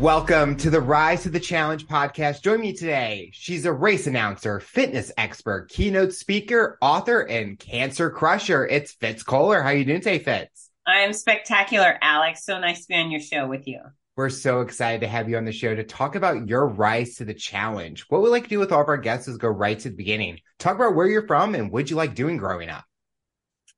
[0.00, 2.42] Welcome to the Rise to the Challenge podcast.
[2.42, 3.30] Join me today.
[3.32, 8.66] She's a race announcer, fitness expert, keynote speaker, author, and cancer crusher.
[8.66, 9.62] It's Fitz Koehler.
[9.62, 10.70] How you doing today, Fitz?
[10.84, 12.44] I'm spectacular, Alex.
[12.44, 13.80] So nice to be on your show with you.
[14.16, 17.24] We're so excited to have you on the show to talk about your rise to
[17.24, 18.04] the challenge.
[18.08, 19.96] What we like to do with all of our guests is go right to the
[19.96, 20.40] beginning.
[20.58, 22.84] Talk about where you're from and what you like doing growing up.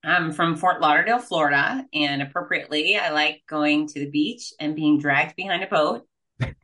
[0.04, 5.00] I'm from Fort Lauderdale, Florida, and appropriately, I like going to the beach and being
[5.00, 6.06] dragged behind a boat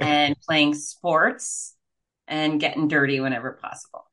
[0.01, 1.75] and playing sports
[2.29, 4.07] and getting dirty whenever possible.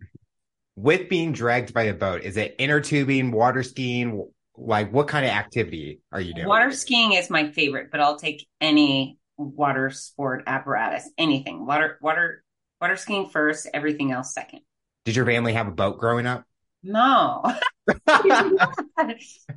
[0.76, 4.28] With being dragged by a boat, is it inner tubing, water skiing?
[4.56, 6.48] Like, what kind of activity are you doing?
[6.48, 11.66] Water skiing is my favorite, but I'll take any water sport apparatus, anything.
[11.66, 12.44] Water, water,
[12.82, 14.62] water skiing first, everything else second.
[15.06, 16.46] Did your family have a boat growing up?
[16.84, 17.44] No.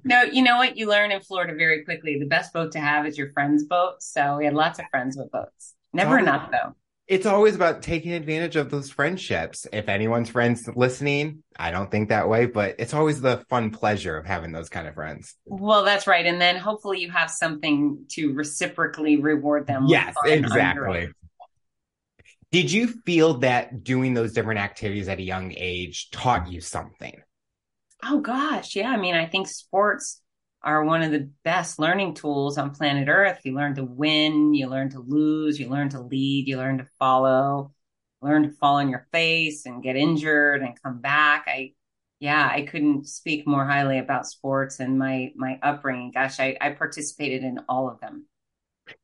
[0.05, 0.77] no, you know what?
[0.77, 2.19] You learn in Florida very quickly.
[2.19, 4.03] The best boat to have is your friend's boat.
[4.03, 5.75] So we had lots of friends with boats.
[5.93, 6.75] Never enough though.
[7.09, 9.67] It's always about taking advantage of those friendships.
[9.71, 14.17] If anyone's friends listening, I don't think that way, but it's always the fun pleasure
[14.17, 15.35] of having those kind of friends.
[15.45, 16.25] Well, that's right.
[16.25, 19.87] And then hopefully you have something to reciprocally reward them.
[19.89, 21.09] Yes, exactly.
[22.51, 27.21] Did you feel that doing those different activities at a young age taught you something?
[28.05, 28.91] Oh gosh, yeah.
[28.91, 30.22] I mean, I think sports
[30.65, 33.41] are one of the best learning tools on planet Earth.
[33.45, 36.87] You learn to win, you learn to lose, you learn to lead, you learn to
[36.99, 37.73] follow,
[38.21, 41.45] learn to fall on your face and get injured and come back.
[41.49, 41.73] I
[42.21, 46.13] yeah, I couldn't speak more highly about sports and my my upbringing.
[46.13, 48.27] Gosh, I, I participated in all of them.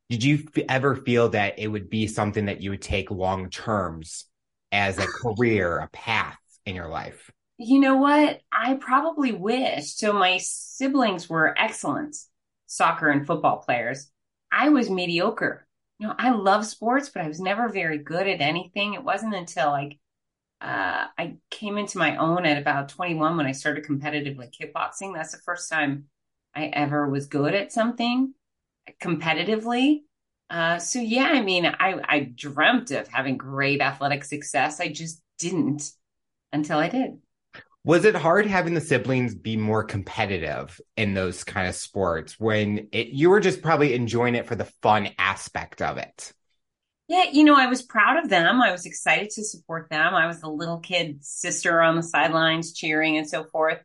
[0.09, 3.51] Did you f- ever feel that it would be something that you would take long
[3.51, 4.27] terms
[4.71, 7.31] as a career, a path in your life?
[7.59, 8.41] You know what?
[8.53, 9.95] I probably wish.
[9.97, 12.17] So my siblings were excellent
[12.67, 14.11] soccer and football players.
[14.53, 15.67] I was mediocre.
[15.99, 18.95] You know, I love sports, but I was never very good at anything.
[18.95, 19.99] It wasn't until like
[20.61, 25.15] uh, I came into my own at about 21 when I started competitively kickboxing.
[25.15, 26.07] That's the first time
[26.55, 28.35] I ever was good at something
[29.03, 30.03] competitively.
[30.51, 34.81] Uh, so yeah, I mean, I, I dreamt of having great athletic success.
[34.81, 35.93] I just didn't
[36.53, 37.19] until I did.
[37.85, 42.89] Was it hard having the siblings be more competitive in those kind of sports when
[42.93, 46.33] it, you were just probably enjoying it for the fun aspect of it?
[47.09, 48.61] Yeah, you know, I was proud of them.
[48.61, 50.15] I was excited to support them.
[50.15, 53.79] I was the little kid sister on the sidelines cheering and so forth.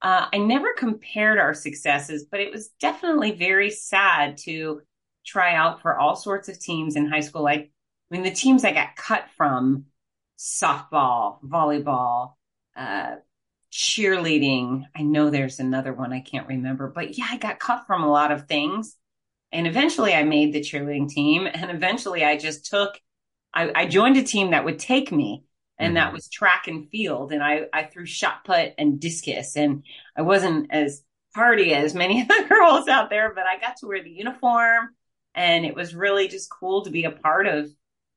[0.00, 4.80] Uh, I never compared our successes, but it was definitely very sad to
[5.26, 7.42] try out for all sorts of teams in high school.
[7.42, 7.70] Like,
[8.10, 9.84] I mean, the teams I got cut from
[10.38, 12.34] softball, volleyball,
[12.74, 13.16] uh,
[13.72, 14.84] cheerleading.
[14.94, 18.10] I know there's another one I can't remember, but yeah, I got cut from a
[18.10, 18.96] lot of things.
[19.52, 21.46] And eventually I made the cheerleading team.
[21.46, 23.00] And eventually I just took,
[23.54, 25.44] I, I joined a team that would take me.
[25.78, 26.14] And that Mhm.
[26.14, 27.32] was track and field.
[27.32, 29.56] And I, I threw shot put and discus.
[29.56, 29.84] And
[30.16, 31.02] I wasn't as
[31.34, 34.90] hardy as many of the girls out there, but I got to wear the uniform.
[35.34, 37.70] And it was really just cool to be a part of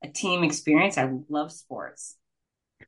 [0.03, 0.97] a team experience.
[0.97, 2.17] I love sports.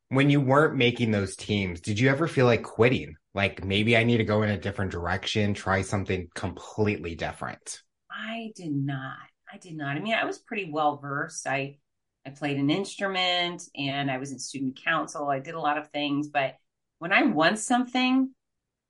[0.09, 3.15] When you weren't making those teams, did you ever feel like quitting?
[3.33, 7.81] Like maybe I need to go in a different direction, try something completely different.
[8.09, 9.17] I did not.
[9.51, 9.95] I did not.
[9.95, 11.47] I mean, I was pretty well versed.
[11.47, 11.77] I
[12.25, 15.29] I played an instrument and I was in student council.
[15.29, 16.55] I did a lot of things, but
[16.99, 18.31] when I want something,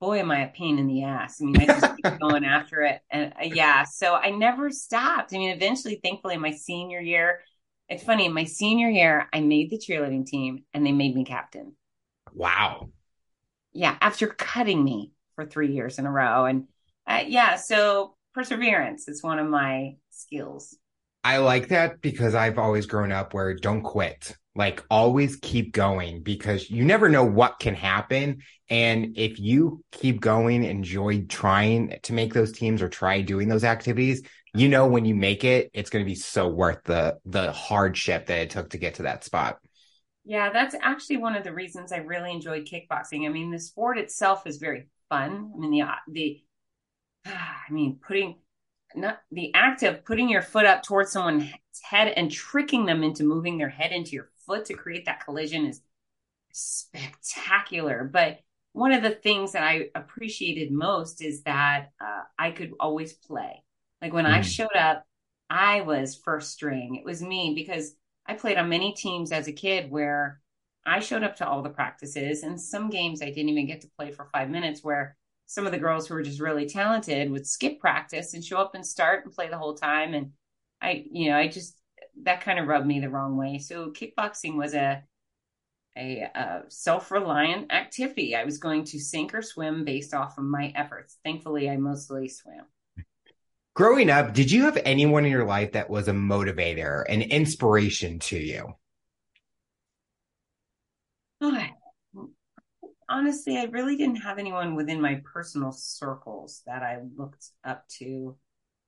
[0.00, 1.40] boy, am I a pain in the ass.
[1.40, 5.34] I mean, I just keep going after it, and uh, yeah, so I never stopped.
[5.34, 7.40] I mean, eventually, thankfully, in my senior year,
[7.88, 8.28] it's funny.
[8.28, 11.74] My senior year, I made the cheerleading team, and they made me captain.
[12.34, 12.90] Wow.
[13.72, 16.68] Yeah, after cutting me for three years in a row, and
[17.06, 20.76] uh, yeah, so perseverance is one of my skills.
[21.24, 24.36] I like that because I've always grown up where don't quit.
[24.54, 28.42] Like always keep going because you never know what can happen.
[28.68, 33.64] And if you keep going, enjoy trying to make those teams or try doing those
[33.64, 34.22] activities,
[34.60, 38.26] you know when you make it, it's going to be so worth the the hardship
[38.26, 39.58] that it took to get to that spot.
[40.24, 43.26] Yeah, that's actually one of the reasons I really enjoyed kickboxing.
[43.26, 45.52] I mean, the sport itself is very fun.
[45.54, 46.42] I mean, the the
[47.26, 48.36] I mean, putting
[48.94, 51.50] not the act of putting your foot up towards someone's
[51.82, 55.66] head and tricking them into moving their head into your foot to create that collision
[55.66, 55.82] is
[56.52, 58.08] spectacular.
[58.10, 58.40] But
[58.72, 63.62] one of the things that I appreciated most is that uh, I could always play.
[64.02, 64.44] Like when I Mm.
[64.44, 65.04] showed up,
[65.50, 66.96] I was first string.
[66.96, 67.94] It was me because
[68.26, 70.40] I played on many teams as a kid where
[70.84, 73.90] I showed up to all the practices and some games I didn't even get to
[73.98, 75.16] play for five minutes where
[75.46, 78.74] some of the girls who were just really talented would skip practice and show up
[78.74, 80.14] and start and play the whole time.
[80.14, 80.32] And
[80.80, 81.76] I, you know, I just,
[82.22, 83.58] that kind of rubbed me the wrong way.
[83.58, 85.02] So kickboxing was a
[85.96, 88.34] a, a self-reliant activity.
[88.34, 91.18] I was going to sink or swim based off of my efforts.
[91.24, 92.66] Thankfully, I mostly swam.
[93.78, 98.18] Growing up, did you have anyone in your life that was a motivator, an inspiration
[98.18, 98.74] to you?
[101.40, 101.64] Oh,
[103.08, 108.36] honestly, I really didn't have anyone within my personal circles that I looked up to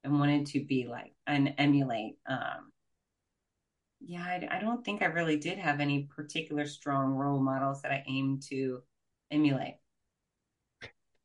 [0.03, 2.17] and wanted to be like and emulate.
[2.29, 2.73] Um,
[4.01, 7.93] yeah, I, I don't think I really did have any particular strong role models that
[7.93, 8.83] I aimed to
[9.31, 9.77] emulate.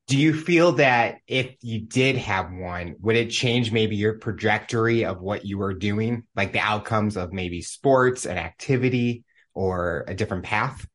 [0.08, 5.04] Do you feel that if you did have one, would it change maybe your trajectory
[5.04, 9.24] of what you were doing, like the outcomes of maybe sports, an activity,
[9.56, 10.86] or a different path?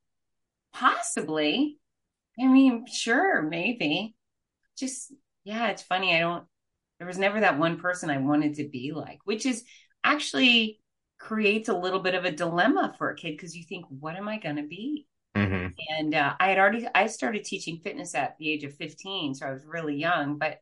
[0.72, 1.78] Possibly.
[2.40, 4.14] I mean, sure, maybe.
[4.78, 5.12] Just,
[5.42, 6.14] yeah, it's funny.
[6.14, 6.44] I don't,
[6.98, 9.64] there was never that one person I wanted to be like, which is
[10.04, 10.80] actually
[11.18, 14.28] creates a little bit of a dilemma for a kid because you think, what am
[14.28, 15.06] I going to be?
[15.36, 15.68] Mm-hmm.
[15.98, 19.34] And uh, I had already, I started teaching fitness at the age of 15.
[19.34, 20.58] So I was really young, but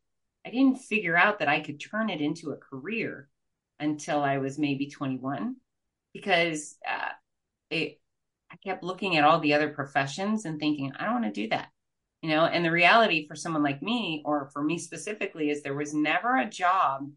[0.46, 3.28] I didn't figure out that I could turn it into a career
[3.80, 5.56] until I was maybe 21
[6.12, 7.10] because uh,
[7.70, 8.00] it,
[8.50, 11.48] I kept looking at all the other professions and thinking, I don't want to do
[11.50, 11.68] that.
[12.22, 15.76] You know, and the reality for someone like me, or for me specifically, is there
[15.76, 17.08] was never a job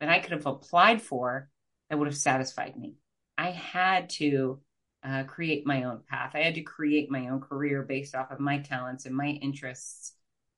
[0.00, 1.48] that I could have applied for
[1.88, 2.94] that would have satisfied me.
[3.36, 4.60] I had to
[5.04, 6.32] uh, create my own path.
[6.34, 10.12] I had to create my own career based off of my talents and my interests.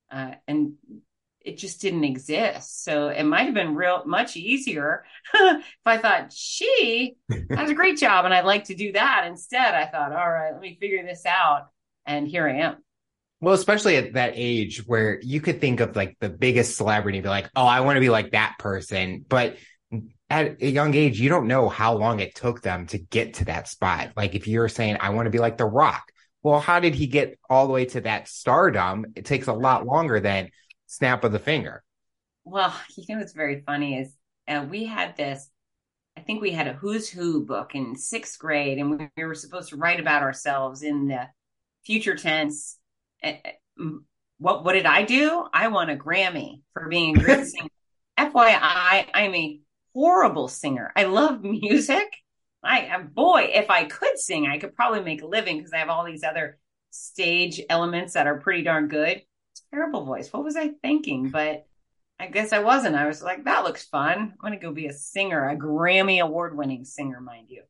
[0.09, 0.73] Uh, and
[1.41, 2.83] it just didn't exist.
[2.83, 7.17] So it might have been real much easier if I thought she
[7.49, 9.25] has a great job and I'd like to do that.
[9.27, 11.67] Instead, I thought, all right, let me figure this out.
[12.05, 12.77] And here I am.
[13.39, 17.29] Well, especially at that age where you could think of like the biggest celebrity, be
[17.29, 19.23] like, oh, I want to be like that person.
[19.27, 19.57] But
[20.29, 23.45] at a young age, you don't know how long it took them to get to
[23.45, 24.11] that spot.
[24.15, 26.11] Like if you're saying, I want to be like The Rock,
[26.43, 29.05] well, how did he get all the way to that stardom?
[29.15, 30.49] It takes a lot longer than
[30.85, 31.83] snap of the finger.
[32.43, 34.15] Well, you know what's very funny is
[34.47, 35.49] uh, we had this.
[36.17, 39.35] I think we had a Who's Who book in sixth grade, and we, we were
[39.35, 41.27] supposed to write about ourselves in the
[41.85, 42.77] future tense.
[43.23, 43.33] Uh,
[44.39, 45.45] what what did I do?
[45.53, 47.69] I won a Grammy for being a great singer.
[48.17, 49.59] FYI, I'm a
[49.93, 50.91] horrible singer.
[50.95, 52.07] I love music.
[52.63, 55.77] I uh, boy, if I could sing, I could probably make a living because I
[55.77, 56.57] have all these other
[56.91, 59.21] stage elements that are pretty darn good
[59.71, 60.31] terrible voice.
[60.31, 61.29] What was I thinking?
[61.29, 61.65] But
[62.19, 62.95] I guess I wasn't.
[62.95, 64.17] I was like, that looks fun.
[64.17, 67.63] I'm going to go be a singer, a Grammy award winning singer, mind you.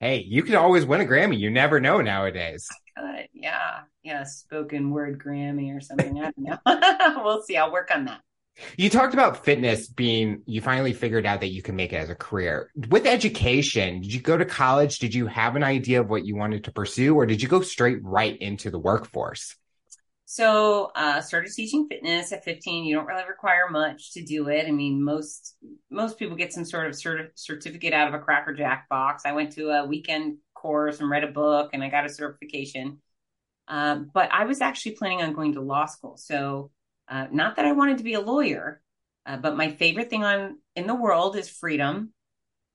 [0.00, 1.38] Hey, you can always win a Grammy.
[1.38, 2.68] You never know nowadays.
[3.32, 3.80] Yeah.
[4.02, 4.24] Yeah.
[4.24, 6.20] Spoken word Grammy or something.
[6.20, 7.22] I don't know.
[7.24, 7.56] we'll see.
[7.56, 8.20] I'll work on that.
[8.76, 12.10] You talked about fitness being, you finally figured out that you can make it as
[12.10, 12.70] a career.
[12.88, 14.98] With education, did you go to college?
[14.98, 17.60] Did you have an idea of what you wanted to pursue, or did you go
[17.60, 19.56] straight right into the workforce?
[20.30, 22.84] So, uh, started teaching fitness at 15.
[22.84, 24.66] You don't really require much to do it.
[24.66, 25.56] I mean, most
[25.88, 29.22] most people get some sort of cert- certificate out of a Cracker Jack box.
[29.24, 33.00] I went to a weekend course and read a book, and I got a certification.
[33.68, 36.18] Um, but I was actually planning on going to law school.
[36.18, 36.72] So,
[37.08, 38.80] uh, not that I wanted to be a lawyer,
[39.26, 42.12] uh, but my favorite thing on in the world is freedom,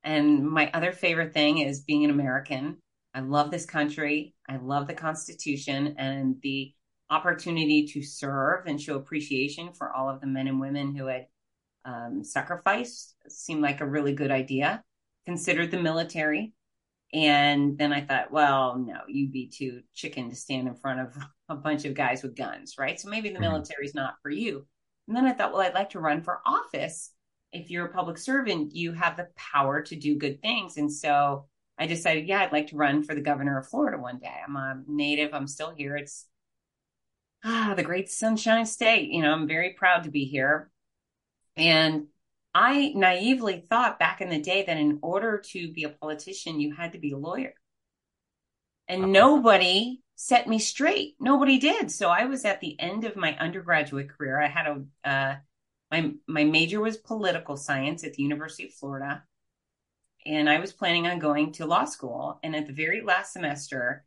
[0.04, 2.78] and my other favorite thing is being an American.
[3.13, 4.34] I love this country.
[4.50, 6.74] I love the Constitution and the
[7.10, 11.28] opportunity to serve and show appreciation for all of the men and women who had
[11.86, 14.84] um, sacrificed seemed like a really good idea.
[15.25, 16.54] Considered the military.
[17.13, 21.15] And then I thought, well, no, you'd be too chicken to stand in front of
[21.50, 23.00] a bunch of guys with guns, right?
[23.00, 23.43] So maybe the mm-hmm.
[23.43, 24.65] military's not for you.
[25.08, 27.12] And then I thought, well, I'd like to run for office.
[27.51, 30.77] If you're a public servant, you have the power to do good things.
[30.77, 31.46] And so
[31.77, 34.34] I decided, yeah, I'd like to run for the governor of Florida one day.
[34.48, 35.96] I'm a native, I'm still here.
[35.96, 36.25] It's
[37.43, 39.10] ah, the great Sunshine State.
[39.10, 40.72] You know, I'm very proud to be here.
[41.55, 42.08] And
[42.56, 46.74] I naively thought back in the day that in order to be a politician, you
[46.74, 47.54] had to be a lawyer.
[48.88, 51.16] And nobody set me straight.
[51.20, 51.90] Nobody did.
[51.90, 54.40] So I was at the end of my undergraduate career.
[54.40, 55.36] I had a uh,
[55.90, 59.24] my my major was political science at the University of Florida,
[60.26, 62.40] and I was planning on going to law school.
[62.44, 64.04] And at the very last semester,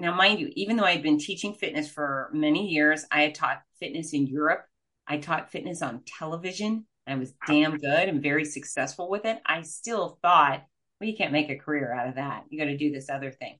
[0.00, 3.34] now, mind you, even though I had been teaching fitness for many years, I had
[3.34, 4.66] taught fitness in Europe.
[5.06, 6.86] I taught fitness on television.
[7.12, 9.40] I was damn good and very successful with it.
[9.46, 10.62] I still thought,
[11.00, 12.44] well, you can't make a career out of that.
[12.50, 13.58] You got to do this other thing.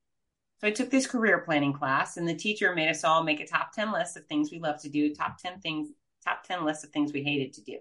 [0.60, 3.46] So I took this career planning class, and the teacher made us all make a
[3.46, 5.88] top 10 list of things we love to do, top 10 things,
[6.22, 7.78] top 10 list of things we hated to do.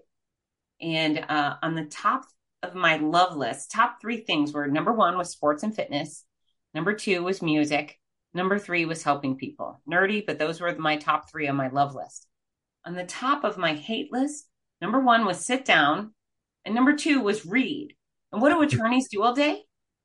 [0.80, 2.24] And uh, on the top
[2.62, 6.24] of my love list, top three things were number one was sports and fitness,
[6.72, 7.98] number two was music,
[8.32, 9.82] number three was helping people.
[9.86, 12.26] Nerdy, but those were my top three on my love list.
[12.86, 14.46] On the top of my hate list,
[14.80, 16.12] number one was sit down,
[16.64, 17.94] and number two was read.
[18.32, 19.62] And what do attorneys do all day?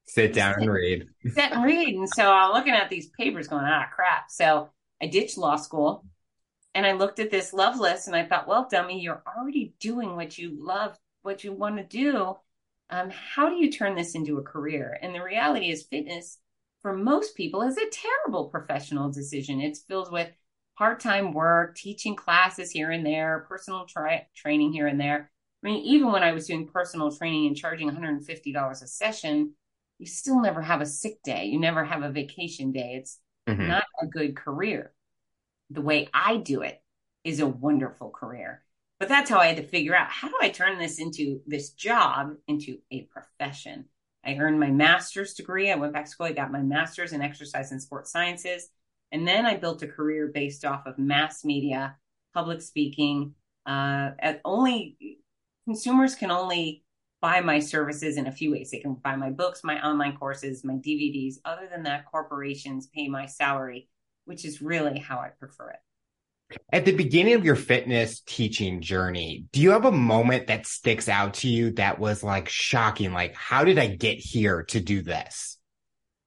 [0.07, 1.07] Sit down and read.
[1.25, 1.95] Sit and read.
[1.95, 4.29] And so I'm looking at these papers going, ah, crap.
[4.29, 4.69] So
[5.01, 6.05] I ditched law school
[6.73, 10.15] and I looked at this love list and I thought, well, dummy, you're already doing
[10.15, 12.35] what you love, what you want to do.
[12.89, 14.97] Um, how do you turn this into a career?
[15.01, 16.37] And the reality is, fitness
[16.83, 19.59] for most people is a terrible professional decision.
[19.59, 20.29] It's filled with
[20.77, 25.31] part time work, teaching classes here and there, personal tri- training here and there.
[25.63, 29.53] I mean, even when I was doing personal training and charging $150 a session,
[29.97, 31.45] you still never have a sick day.
[31.45, 32.95] You never have a vacation day.
[32.99, 33.67] It's mm-hmm.
[33.67, 34.91] not a good career.
[35.71, 36.81] The way I do it
[37.23, 38.61] is a wonderful career.
[38.99, 41.71] But that's how I had to figure out how do I turn this into this
[41.71, 43.85] job into a profession?
[44.23, 45.71] I earned my master's degree.
[45.71, 46.27] I went back to school.
[46.27, 48.69] I got my master's in exercise and sports sciences.
[49.11, 51.95] And then I built a career based off of mass media,
[52.33, 53.33] public speaking.
[53.65, 55.19] Uh, at only
[55.65, 56.83] consumers can only
[57.21, 58.71] buy my services in a few ways.
[58.71, 61.35] They can buy my books, my online courses, my DVDs.
[61.43, 63.89] Other than that, corporations pay my salary,
[64.25, 65.79] which is really how I prefer it.
[66.71, 71.09] At the beginning of your fitness teaching journey, do you have a moment that sticks
[71.09, 73.13] out to you that was like shocking?
[73.13, 75.57] Like, how did I get here to do this?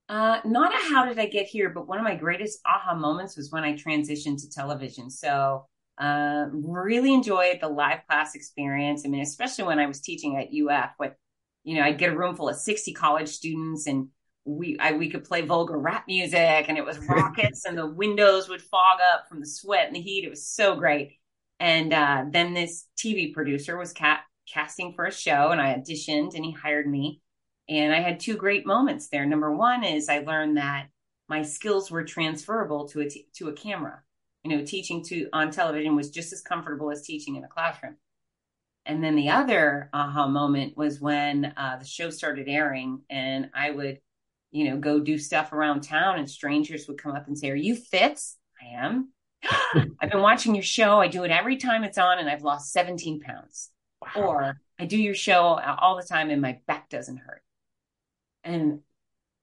[0.09, 3.37] Uh, not a how did I get here, but one of my greatest aha moments
[3.37, 5.11] was when I transitioned to television.
[5.11, 5.67] So,
[5.99, 9.03] uh, really enjoyed the live class experience.
[9.05, 11.12] I mean, especially when I was teaching at UF, with
[11.65, 14.09] you know, I'd get a room full of sixty college students, and
[14.45, 18.49] we I, we could play vulgar rap music, and it was rockets, and the windows
[18.49, 20.25] would fog up from the sweat and the heat.
[20.25, 21.19] It was so great.
[21.61, 24.21] And uh, then this TV producer was cat
[24.53, 27.21] casting for a show, and I auditioned, and he hired me.
[27.69, 29.27] And I had two great moments there.
[29.27, 30.89] Number one is I learned that
[31.29, 34.03] my skills were transferable to a t- to a camera.
[34.43, 37.97] You know, teaching to on television was just as comfortable as teaching in a classroom.
[38.87, 43.71] And then the other aha moment was when uh, the show started airing, and I
[43.71, 44.01] would,
[44.51, 47.55] you know, go do stuff around town, and strangers would come up and say, "Are
[47.55, 49.13] you Fitz?" I am.
[50.01, 51.01] I've been watching your show.
[51.01, 53.71] I do it every time it's on, and I've lost 17 pounds.
[54.01, 54.23] Wow.
[54.23, 57.43] Or I do your show all the time, and my back doesn't hurt.
[58.45, 58.80] And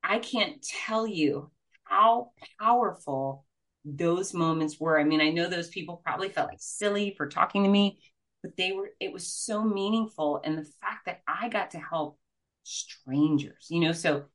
[0.04, 1.52] I can't tell you
[1.84, 3.46] how powerful
[3.84, 5.00] those moments were.
[5.00, 8.00] I mean, I know those people probably felt like silly for talking to me,
[8.42, 10.42] but they were, it was so meaningful.
[10.44, 12.18] And the fact that I got to help
[12.64, 14.26] strangers, you know, so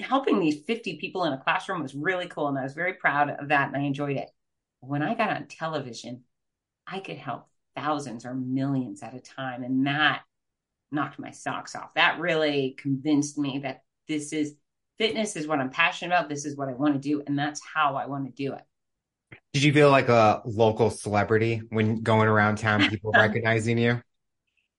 [0.00, 2.48] helping these 50 people in a classroom was really cool.
[2.48, 4.28] And I was very proud of that and I enjoyed it.
[4.80, 6.22] When I got on television,
[6.86, 9.62] I could help thousands or millions at a time.
[9.62, 10.22] And that
[10.90, 11.94] knocked my socks off.
[11.94, 14.54] That really convinced me that this is
[14.98, 16.28] fitness is what I'm passionate about.
[16.28, 17.22] This is what I want to do.
[17.26, 18.62] And that's how I want to do it.
[19.52, 24.00] Did you feel like a local celebrity when going around town, people recognizing you?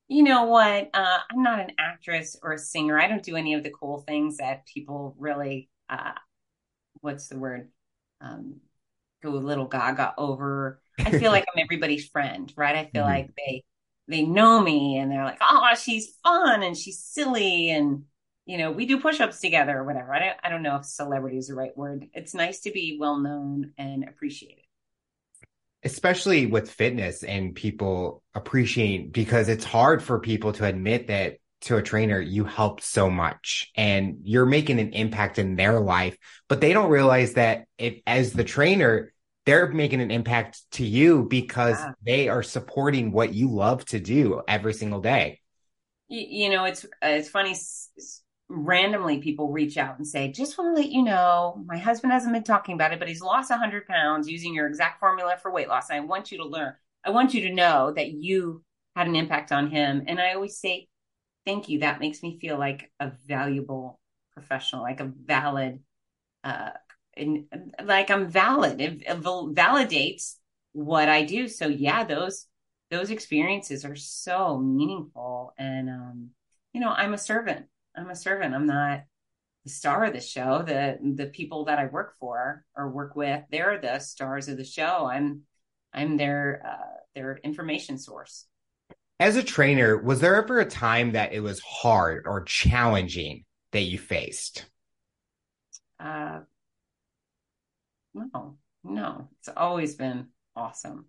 [0.07, 0.89] You know what?
[0.93, 2.97] Uh, I'm not an actress or a singer.
[2.97, 6.13] I don't do any of the cool things that people really, uh,
[7.01, 7.69] what's the word?
[8.21, 8.61] Um,
[9.21, 10.81] go a little gaga over.
[10.97, 12.75] I feel like I'm everybody's friend, right?
[12.75, 13.09] I feel mm-hmm.
[13.09, 13.63] like they
[14.07, 18.03] they know me and they're like, oh, she's fun and she's silly and
[18.47, 20.13] you know, we do push-ups together or whatever.
[20.13, 22.07] I don't, I don't know if celebrity is the right word.
[22.13, 24.63] It's nice to be well known and appreciated.
[25.83, 31.75] Especially with fitness and people appreciate because it's hard for people to admit that to
[31.75, 36.61] a trainer you helped so much and you're making an impact in their life, but
[36.61, 39.11] they don't realize that if as the trainer,
[39.45, 41.91] they're making an impact to you because yeah.
[42.05, 45.41] they are supporting what you love to do every single day.
[46.07, 47.55] You, you know, it's it's funny
[48.49, 52.33] randomly people reach out and say, just want to let you know, my husband hasn't
[52.33, 55.67] been talking about it, but he's lost 100 pounds using your exact formula for weight
[55.67, 55.91] loss.
[55.91, 56.73] I want you to learn,
[57.03, 58.63] I want you to know that you
[58.95, 60.05] had an impact on him.
[60.07, 60.87] And I always say,
[61.45, 61.79] thank you.
[61.79, 63.99] That makes me feel like a valuable
[64.33, 65.79] professional, like a valid,
[66.43, 66.71] uh,
[67.15, 67.45] and
[67.83, 68.79] like I'm valid.
[68.79, 70.35] It, it validates
[70.73, 71.47] what I do.
[71.47, 72.45] So yeah, those
[72.91, 75.53] those experiences are so meaningful.
[75.57, 76.29] And um,
[76.73, 77.65] you know, I'm a servant.
[77.97, 78.53] I'm a servant.
[78.53, 79.03] I'm not
[79.65, 80.63] the star of the show.
[80.65, 84.63] The the people that I work for or work with, they're the stars of the
[84.63, 85.07] show.
[85.11, 85.41] I'm
[85.93, 88.45] I'm their uh, their information source.
[89.19, 93.81] As a trainer, was there ever a time that it was hard or challenging that
[93.81, 94.67] you faced?
[95.99, 96.41] Uh,
[98.13, 99.29] no, no.
[99.39, 101.05] It's always been awesome.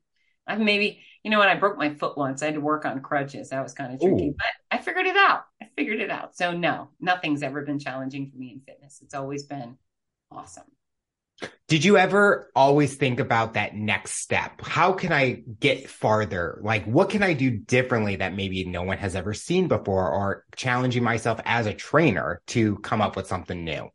[0.48, 3.00] I've maybe, you know, when I broke my foot once, I had to work on
[3.00, 3.50] crutches.
[3.50, 4.34] That was kind of tricky, Ooh.
[4.36, 5.42] but I figured it out.
[5.62, 6.34] I figured it out.
[6.36, 9.00] So no, nothing's ever been challenging for me in fitness.
[9.02, 9.76] It's always been
[10.30, 10.64] awesome.
[11.68, 14.60] Did you ever always think about that next step?
[14.60, 16.58] How can I get farther?
[16.62, 20.44] Like, what can I do differently that maybe no one has ever seen before, or
[20.56, 23.88] challenging myself as a trainer to come up with something new?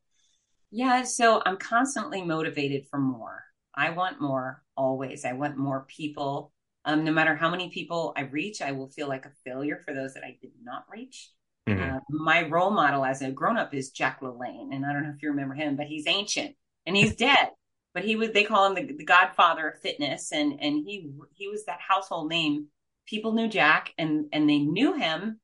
[0.71, 3.43] Yeah, so I'm constantly motivated for more.
[3.75, 5.25] I want more always.
[5.25, 6.51] I want more people.
[6.85, 9.93] Um, no matter how many people I reach, I will feel like a failure for
[9.93, 11.31] those that I did not reach.
[11.67, 11.95] Mm-hmm.
[11.95, 15.13] Uh, my role model as a grown up is Jack LaLanne, and I don't know
[15.15, 17.49] if you remember him, but he's ancient and he's dead.
[17.93, 21.47] But he was they call him the, the Godfather of fitness, and and he he
[21.47, 22.67] was that household name.
[23.05, 25.39] People knew Jack, and and they knew him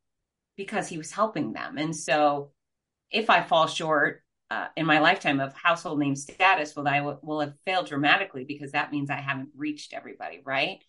[0.57, 1.77] because he was helping them.
[1.77, 2.51] And so,
[3.11, 7.19] if I fall short uh, in my lifetime of household name status, well, I w-
[7.21, 10.83] will have failed dramatically because that means I haven't reached everybody, right?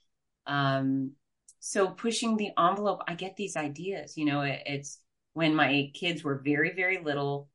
[0.47, 1.13] Um,
[1.59, 4.17] so pushing the envelope, I get these ideas.
[4.17, 4.99] You know, it, it's
[5.35, 7.51] when my kids were very, very little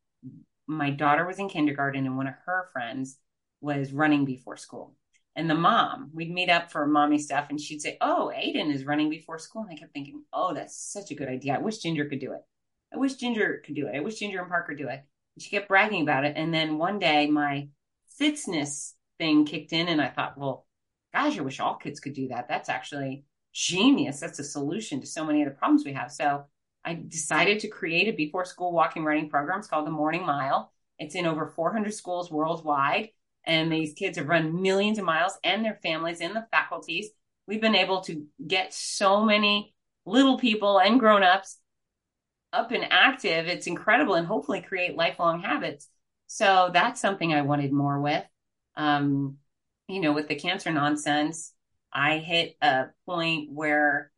[0.68, 3.18] my daughter was in kindergarten and one of her friends
[3.62, 4.96] was running before school.
[5.36, 8.86] And the mom, we'd meet up for mommy stuff and she'd say, Oh, Aiden is
[8.86, 9.64] running before school.
[9.64, 11.56] And I kept thinking, Oh, that's such a good idea.
[11.56, 12.42] I wish Ginger could do it.
[12.94, 13.96] I wish Ginger could do it.
[13.96, 15.04] I wish Ginger and Parker do it.
[15.38, 16.34] She kept bragging about it.
[16.38, 17.70] And then one day my
[18.18, 20.66] fitness thing kicked in and I thought, well,
[21.14, 22.48] gosh, I wish all kids could do that.
[22.48, 24.20] That's actually genius.
[24.20, 26.12] That's a solution to so many of the problems we have.
[26.12, 26.46] So
[26.84, 29.60] I decided to create a before school walking running program.
[29.60, 30.72] It's called the Morning Mile.
[31.00, 33.10] It's in over 400 schools worldwide.
[33.46, 37.10] And these kids have run millions of miles and their families and the faculties.
[37.48, 39.74] We've been able to get so many
[40.06, 41.60] little people and grown-ups
[42.56, 43.48] up and active.
[43.48, 45.90] It's incredible and hopefully create lifelong habits.
[46.28, 48.24] So that's something I wanted more with.
[48.78, 49.38] Um,
[49.88, 51.54] you know, with the cancer nonsense,
[51.94, 54.12] I hit a point where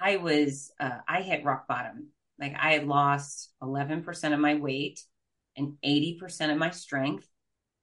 [0.00, 2.08] I was, uh, I hit rock bottom.
[2.38, 5.00] Like I had lost 11% of my weight
[5.56, 7.28] and 80% of my strength.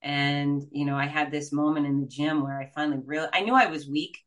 [0.02, 3.42] And, you know, I had this moment in the gym where I finally really, I
[3.42, 4.18] knew I was weak,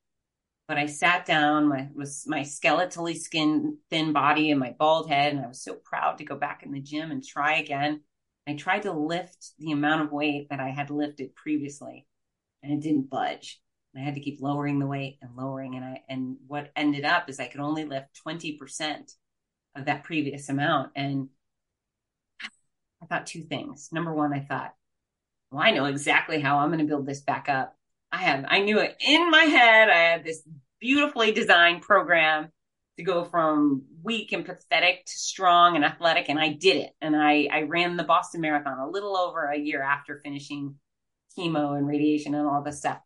[0.66, 5.34] but I sat down, my, was my skeletally skin, thin body and my bald head.
[5.34, 8.00] And I was so proud to go back in the gym and try again.
[8.46, 12.06] I tried to lift the amount of weight that I had lifted previously
[12.62, 13.60] and it didn't budge.
[13.96, 15.76] I had to keep lowering the weight and lowering.
[15.76, 19.14] And I, and what ended up is I could only lift 20%
[19.76, 20.90] of that previous amount.
[20.96, 21.28] And
[23.02, 23.90] I thought two things.
[23.92, 24.74] Number one, I thought,
[25.50, 27.76] well, I know exactly how I'm going to build this back up.
[28.14, 29.90] I have, I knew it in my head.
[29.90, 30.42] I had this
[30.80, 32.48] beautifully designed program
[32.96, 36.28] to go from weak and pathetic to strong and athletic.
[36.28, 36.90] And I did it.
[37.00, 40.76] And I, I ran the Boston Marathon a little over a year after finishing
[41.36, 43.00] chemo and radiation and all this stuff.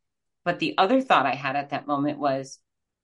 [0.45, 2.59] But the other thought I had at that moment was,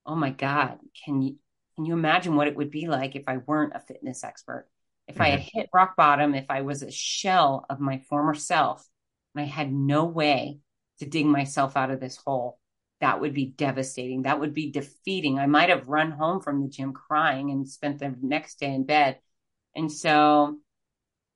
[0.04, 1.36] oh my God, can you
[1.74, 4.68] can you imagine what it would be like if I weren't a fitness expert?
[5.08, 5.22] If mm-hmm.
[5.22, 5.58] I had mm-hmm.
[5.58, 8.86] hit rock bottom, if I was a shell of my former self
[9.34, 10.60] and I had no way
[11.00, 12.58] to dig myself out of this hole,
[13.00, 14.22] that would be devastating.
[14.22, 15.38] That would be defeating.
[15.38, 18.84] I might have run home from the gym crying and spent the next day in
[18.84, 19.18] bed.
[19.74, 20.58] And so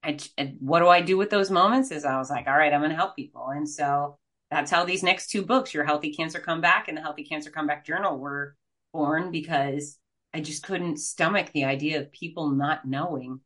[0.02, 0.16] I,
[0.60, 1.90] what do I do with those moments?
[1.90, 3.48] Is I was like, all right, I'm going to help people.
[3.48, 4.18] And so
[4.50, 7.84] that's how these next two books, Your Healthy Cancer Comeback and the Healthy Cancer Comeback
[7.84, 8.56] Journal, were
[8.92, 9.98] born because
[10.32, 13.40] I just couldn't stomach the idea of people not knowing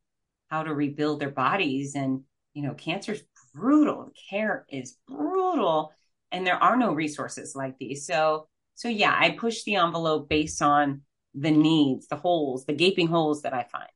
[0.48, 1.94] how to rebuild their bodies.
[1.94, 2.22] And,
[2.54, 4.12] you know, cancer is brutal.
[4.30, 5.92] Care is brutal.
[6.32, 8.06] And there are no resources like these.
[8.06, 11.02] So, so yeah, I push the envelope based on
[11.34, 13.88] the needs, the holes, the gaping holes that I find.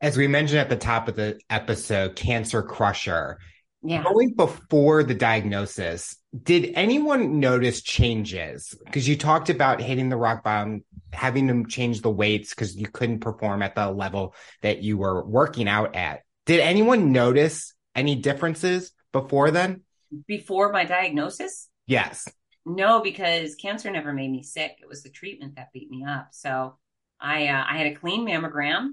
[0.00, 3.38] As we mentioned at the top of the episode, Cancer Crusher
[3.82, 4.02] yeah.
[4.02, 8.74] Going before the diagnosis, did anyone notice changes?
[8.84, 12.88] Because you talked about hitting the rock bottom, having to change the weights because you
[12.88, 16.20] couldn't perform at the level that you were working out at.
[16.44, 19.82] Did anyone notice any differences before then?
[20.26, 21.68] Before my diagnosis?
[21.86, 22.28] Yes.
[22.66, 24.78] No, because cancer never made me sick.
[24.80, 26.28] It was the treatment that beat me up.
[26.32, 26.76] So
[27.20, 28.90] I uh, I had a clean mammogram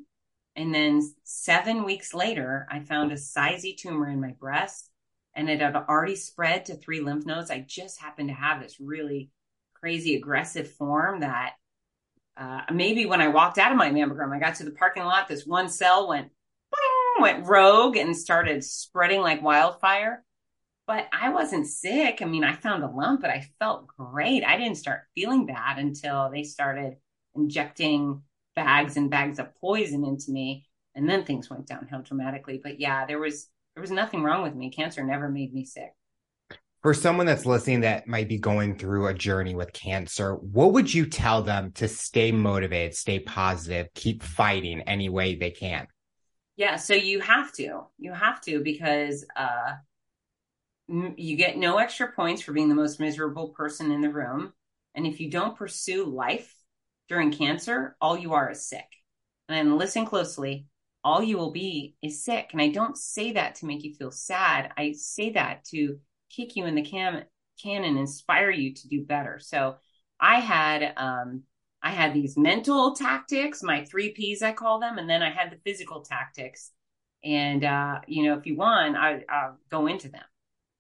[0.58, 4.89] and then seven weeks later, I found a sizey tumor in my breast
[5.36, 7.51] and it had already spread to three lymph nodes.
[7.51, 9.30] I just happened to have this really
[9.75, 11.53] crazy aggressive form that
[12.36, 15.27] uh, maybe when I walked out of my mammogram, I got to the parking lot,
[15.27, 16.30] this one cell went,
[17.19, 20.23] went rogue and started spreading like wildfire.
[20.88, 22.21] But I wasn't sick.
[22.21, 24.43] I mean, I found a lump, but I felt great.
[24.45, 26.95] I didn't start feeling bad until they started
[27.36, 28.21] injecting
[28.56, 33.06] bags and bags of poison into me and then things went downhill dramatically but yeah
[33.06, 35.93] there was there was nothing wrong with me cancer never made me sick
[36.82, 40.91] for someone that's listening that might be going through a journey with cancer what would
[40.91, 45.88] you tell them to stay motivated stay positive keep fighting any way they can
[46.56, 47.84] Yeah, so you have to.
[48.00, 49.73] You have to because uh
[50.88, 54.54] you get no extra points for being the most miserable person in the room.
[54.95, 56.54] And if you don't pursue life
[57.10, 58.88] during cancer, all you are is sick.
[59.50, 60.67] And listen closely,
[61.04, 62.50] all you will be is sick.
[62.52, 64.71] And I don't say that to make you feel sad.
[64.78, 67.26] I say that to kick you in the can,
[67.62, 69.39] can and inspire you to do better.
[69.39, 69.76] So
[70.19, 71.43] I had um
[71.82, 75.52] I had these mental tactics, my three P's, I call them, and then I had
[75.52, 76.71] the physical tactics.
[77.23, 80.23] And uh, you know, if you want, I, will go into them.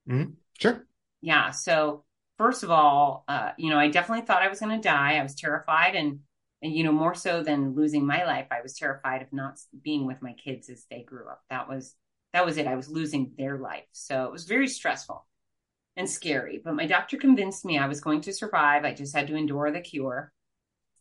[0.07, 0.31] Mm-hmm.
[0.59, 0.85] Sure.
[1.21, 1.51] Yeah.
[1.51, 2.03] So
[2.37, 5.17] first of all, uh, you know, I definitely thought I was going to die.
[5.17, 6.19] I was terrified, and
[6.61, 10.05] and you know, more so than losing my life, I was terrified of not being
[10.07, 11.41] with my kids as they grew up.
[11.49, 11.95] That was
[12.33, 12.67] that was it.
[12.67, 15.25] I was losing their life, so it was very stressful
[15.97, 16.61] and scary.
[16.63, 18.85] But my doctor convinced me I was going to survive.
[18.85, 20.31] I just had to endure the cure.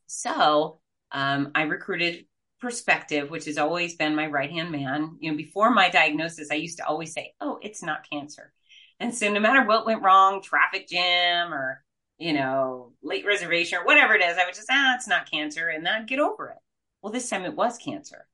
[0.07, 0.81] So
[1.13, 2.27] um, I recruited
[2.59, 5.19] Perspective, which has always been my right hand man.
[5.21, 8.51] You know, before my diagnosis, I used to always say, "Oh, it's not cancer."
[8.99, 11.83] And so, no matter what went wrong, traffic jam or
[12.19, 15.69] you know, late reservation or whatever it is, I would just ah, it's not cancer,
[15.69, 16.59] and then I'd get over it.
[17.03, 18.27] Well, this time it was cancer.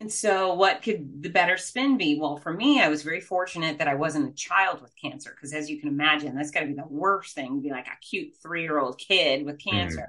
[0.00, 2.18] And so, what could the better spin be?
[2.18, 5.52] Well, for me, I was very fortunate that I wasn't a child with cancer, because
[5.52, 8.00] as you can imagine, that's got to be the worst thing to be like a
[8.00, 9.76] cute three year old kid with mm-hmm.
[9.76, 10.00] cancer.
[10.00, 10.06] Mm.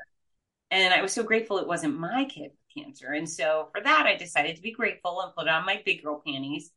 [0.72, 3.12] And I was so grateful it wasn't my kid with cancer.
[3.12, 6.24] And so for that, I decided to be grateful and put on my big girl
[6.26, 6.72] panties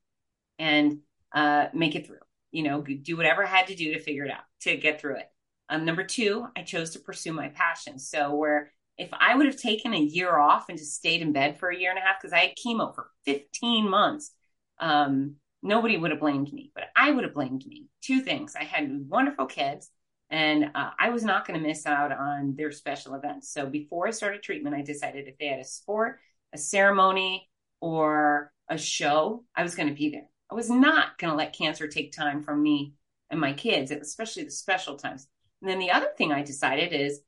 [0.58, 0.98] and
[1.32, 2.18] uh, make it through.
[2.56, 5.16] You know, do whatever I had to do to figure it out, to get through
[5.16, 5.30] it.
[5.68, 7.98] Um, number two, I chose to pursue my passion.
[7.98, 11.58] So where if I would have taken a year off and just stayed in bed
[11.58, 14.32] for a year and a half, because I had chemo for 15 months,
[14.78, 17.88] um, nobody would have blamed me, but I would have blamed me.
[18.00, 18.56] Two things.
[18.56, 19.90] I had wonderful kids
[20.30, 23.52] and uh, I was not going to miss out on their special events.
[23.52, 26.18] So before I started treatment, I decided if they had a sport,
[26.52, 27.48] a ceremony,
[27.80, 30.28] or a show, I was going to be there.
[30.50, 32.94] I was not going to let cancer take time from me
[33.30, 35.26] and my kids, especially the special times.
[35.60, 37.20] And then the other thing I decided is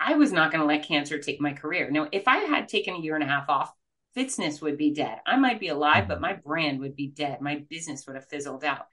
[0.00, 1.90] I was not going to let cancer take my career.
[1.90, 3.72] Now, if I had taken a year and a half off,
[4.16, 5.18] Fitzness would be dead.
[5.26, 6.22] I might be alive, but mm-hmm.
[6.22, 7.40] my brand would be dead.
[7.40, 8.86] My business would have fizzled out.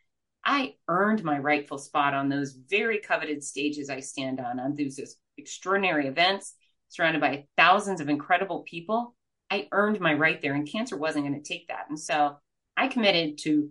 [0.46, 5.00] I earned my rightful spot on those very coveted stages I stand on, on those
[5.38, 6.56] extraordinary events
[6.89, 9.15] surrounded by thousands of incredible people.
[9.50, 11.86] I earned my right there, and cancer wasn't going to take that.
[11.88, 12.38] And so
[12.75, 13.69] I committed to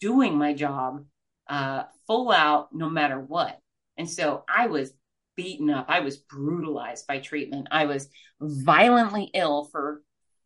[0.00, 1.04] doing my job
[1.48, 3.58] uh, full out, no matter what.
[3.96, 4.92] And so I was
[5.36, 5.86] beaten up.
[5.88, 7.68] I was brutalized by treatment.
[7.70, 8.08] I was
[8.40, 10.02] violently ill for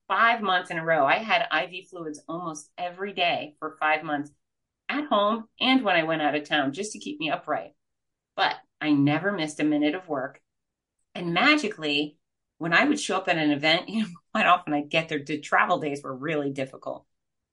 [0.06, 1.04] five months in a row.
[1.04, 4.30] I had IV fluids almost every day for five months
[4.88, 7.72] at home and when I went out of town just to keep me upright.
[8.36, 10.40] But I never missed a minute of work.
[11.14, 12.16] And magically,
[12.58, 15.22] when I would show up at an event, you know, quite often I'd get there.
[15.24, 17.04] The travel days were really difficult.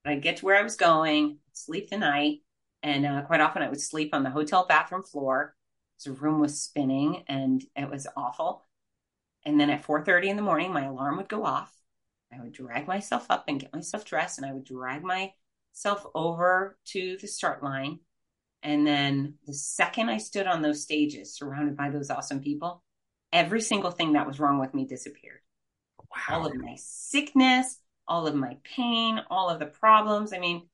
[0.05, 2.41] I'd get to where I was going, sleep the night,
[2.83, 5.55] and uh, quite often I would sleep on the hotel bathroom floor.
[6.03, 8.63] The room was spinning, and it was awful.
[9.45, 11.73] And then at 4:30 in the morning, my alarm would go off.
[12.31, 16.77] I would drag myself up and get myself dressed, and I would drag myself over
[16.87, 17.99] to the start line.
[18.61, 22.83] And then the second I stood on those stages surrounded by those awesome people,
[23.31, 25.39] every single thing that was wrong with me disappeared.
[25.99, 26.39] Wow.
[26.39, 30.33] All of my sickness, all of my pain, all of the problems.
[30.33, 30.67] I mean,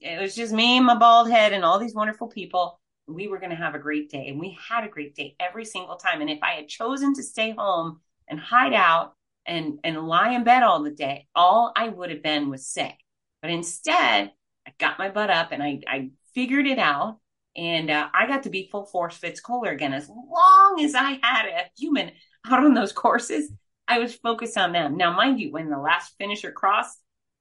[0.00, 2.80] it was just me and my bald head and all these wonderful people.
[3.06, 4.28] We were going to have a great day.
[4.28, 6.20] And we had a great day every single time.
[6.20, 9.14] And if I had chosen to stay home and hide out
[9.46, 12.94] and, and lie in bed all the day, all I would have been was sick.
[13.42, 14.32] But instead,
[14.66, 17.18] I got my butt up and I, I figured it out.
[17.56, 19.94] And uh, I got to be full force Fitz Koehler again.
[19.94, 22.10] As long as I had a human
[22.46, 23.50] out on those courses,
[23.88, 24.96] I was focused on them.
[24.96, 26.98] Now, mind you, when the last finisher crossed,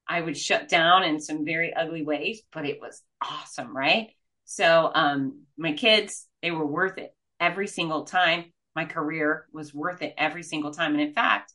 [0.07, 4.09] I would shut down in some very ugly ways, but it was awesome, right?
[4.45, 8.53] So, um, my kids, they were worth it every single time.
[8.75, 10.91] My career was worth it every single time.
[10.91, 11.53] And in fact,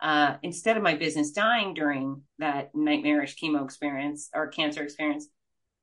[0.00, 5.28] uh, instead of my business dying during that nightmarish chemo experience or cancer experience,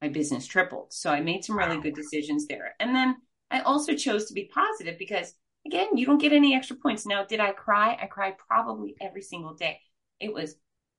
[0.01, 0.91] my business tripled.
[0.91, 2.75] So I made some really good decisions there.
[2.79, 3.15] And then
[3.49, 5.33] I also chose to be positive because,
[5.69, 7.05] again, you don't get any extra points.
[7.05, 7.97] Now, did I cry?
[8.01, 9.79] I cried probably every single day.
[10.19, 10.55] It was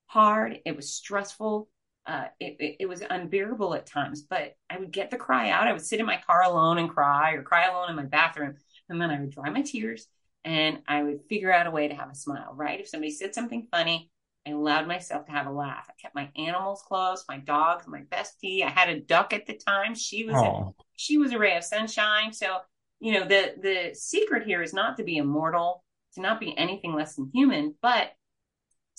[0.06, 1.68] hard, it was stressful.
[2.06, 5.68] Uh, it, it, it was unbearable at times, but I would get the cry out.
[5.68, 8.54] I would sit in my car alone and cry, or cry alone in my bathroom,
[8.88, 10.06] and then I would dry my tears
[10.44, 12.80] and I would figure out a way to have a smile, right?
[12.80, 14.10] If somebody said something funny,
[14.46, 15.86] I allowed myself to have a laugh.
[15.90, 18.64] I kept my animals close, my dogs, my bestie.
[18.64, 19.94] I had a duck at the time.
[19.94, 22.32] She was a, she was a ray of sunshine.
[22.32, 22.58] So,
[23.00, 25.84] you know, the the secret here is not to be immortal,
[26.14, 28.12] to not be anything less than human, but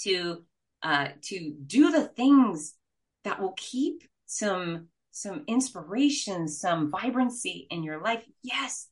[0.02, 0.44] to
[0.84, 2.76] uh, to do the things
[3.24, 8.26] that will keep some some inspiration, some vibrancy in your life.
[8.42, 8.88] Yes,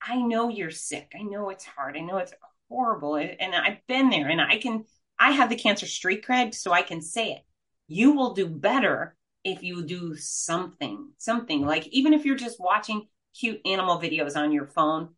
[0.00, 1.12] I know you're sick.
[1.18, 1.96] I know it's hard.
[1.96, 2.34] I know it's
[2.68, 3.16] horrible.
[3.16, 4.84] And I've been there and I can,
[5.18, 7.42] I have the cancer street cred, so I can say it.
[7.88, 13.06] You will do better if you do something, something like even if you're just watching
[13.38, 15.10] cute animal videos on your phone,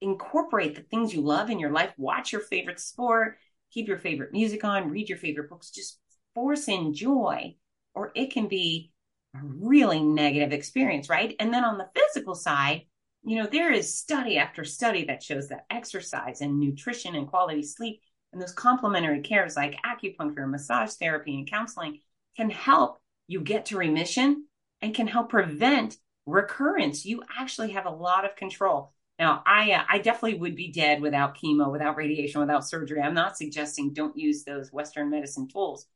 [0.00, 1.92] incorporate the things you love in your life.
[1.96, 3.38] Watch your favorite sport,
[3.70, 5.98] keep your favorite music on, read your favorite books, just
[6.34, 7.56] force in joy,
[7.94, 8.92] or it can be
[9.34, 11.34] a really negative experience, right?
[11.38, 12.82] And then on the physical side,
[13.24, 17.62] you know, there is study after study that shows that exercise and nutrition and quality
[17.62, 18.00] sleep
[18.32, 22.00] and those complementary cares like acupuncture, massage therapy, and counseling
[22.36, 24.46] can help you get to remission
[24.82, 27.06] and can help prevent recurrence.
[27.06, 28.92] You actually have a lot of control.
[29.18, 33.00] Now, I uh, I definitely would be dead without chemo, without radiation, without surgery.
[33.00, 35.86] I'm not suggesting don't use those Western medicine tools,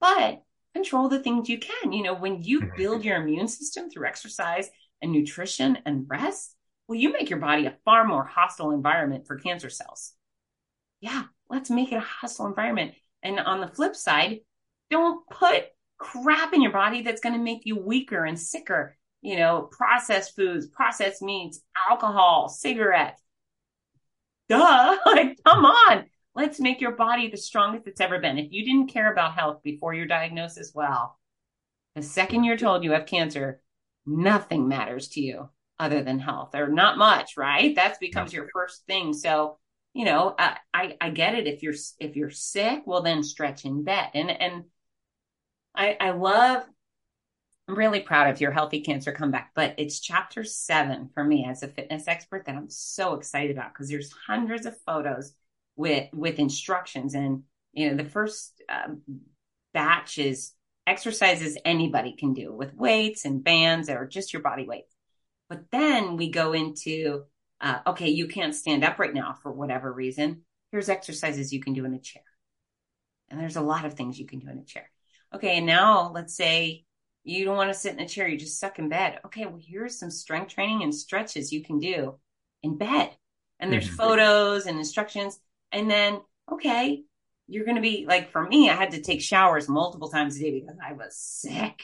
[0.00, 0.42] but
[0.74, 1.92] control the things you can.
[1.92, 2.76] You know, when you mm-hmm.
[2.76, 4.70] build your immune system through exercise
[5.02, 6.54] and nutrition and rest,
[6.86, 10.12] well, you make your body a far more hostile environment for cancer cells.
[11.00, 12.94] Yeah, let's make it a hostile environment.
[13.22, 14.40] And on the flip side,
[14.90, 15.64] don't put
[15.98, 20.34] crap in your body that's going to make you weaker and sicker you know, processed
[20.34, 23.20] foods, processed meats, alcohol, cigarettes.
[24.48, 24.96] Duh.
[25.06, 26.06] Like, come on.
[26.34, 28.38] Let's make your body the strongest it's ever been.
[28.38, 31.18] If you didn't care about health before your diagnosis, well,
[31.96, 33.60] the second you're told you have cancer,
[34.06, 37.74] nothing matters to you other than health or not much, right?
[37.74, 39.12] That becomes your first thing.
[39.12, 39.58] So,
[39.92, 41.46] you know, I, I, I get it.
[41.46, 44.10] If you're, if you're sick, well, then stretch in bed.
[44.14, 44.64] And, and
[45.74, 46.64] I, I love
[47.70, 51.62] I'm really proud of your healthy cancer comeback, but it's chapter seven for me as
[51.62, 55.32] a fitness expert that I'm so excited about because there's hundreds of photos
[55.76, 58.88] with with instructions and you know the first uh,
[59.72, 60.52] batch is
[60.84, 64.86] exercises anybody can do with weights and bands or just your body weight.
[65.48, 67.22] But then we go into
[67.60, 70.42] uh, okay, you can't stand up right now for whatever reason.
[70.72, 72.24] Here's exercises you can do in a chair,
[73.28, 74.90] and there's a lot of things you can do in a chair.
[75.32, 76.84] Okay, and now let's say
[77.24, 79.20] you don't want to sit in a chair, you just suck in bed.
[79.26, 82.18] Okay, well, here's some strength training and stretches you can do
[82.62, 83.10] in bed.
[83.58, 83.96] And there's mm-hmm.
[83.96, 85.38] photos and instructions.
[85.72, 87.04] And then, okay,
[87.46, 90.40] you're going to be like, for me, I had to take showers multiple times a
[90.40, 91.82] day because I was sick.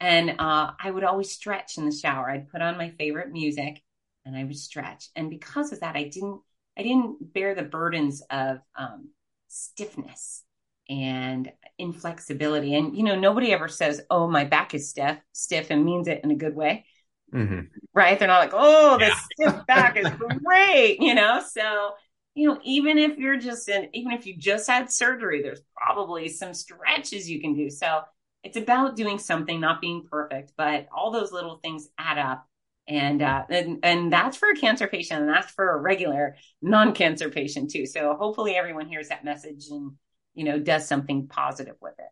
[0.00, 2.30] And uh, I would always stretch in the shower.
[2.30, 3.82] I'd put on my favorite music
[4.24, 5.08] and I would stretch.
[5.14, 6.40] And because of that, I didn't,
[6.76, 9.08] I didn't bear the burdens of um,
[9.48, 10.44] stiffness
[10.88, 12.74] and inflexibility.
[12.74, 16.20] And you know, nobody ever says, "Oh, my back is stiff," stiff, and means it
[16.24, 16.84] in a good way,
[17.32, 17.60] mm-hmm.
[17.94, 18.18] right?
[18.18, 19.50] They're not like, "Oh, this yeah.
[19.50, 20.08] stiff back is
[20.44, 21.42] great," you know.
[21.48, 21.92] So,
[22.34, 26.28] you know, even if you're just in, even if you just had surgery, there's probably
[26.28, 27.70] some stretches you can do.
[27.70, 28.02] So
[28.42, 32.46] it's about doing something, not being perfect, but all those little things add up.
[32.86, 37.28] And, uh, and and that's for a cancer patient, and that's for a regular non-cancer
[37.28, 37.84] patient too.
[37.84, 39.92] So hopefully everyone hears that message and
[40.34, 42.06] you know, does something positive with it.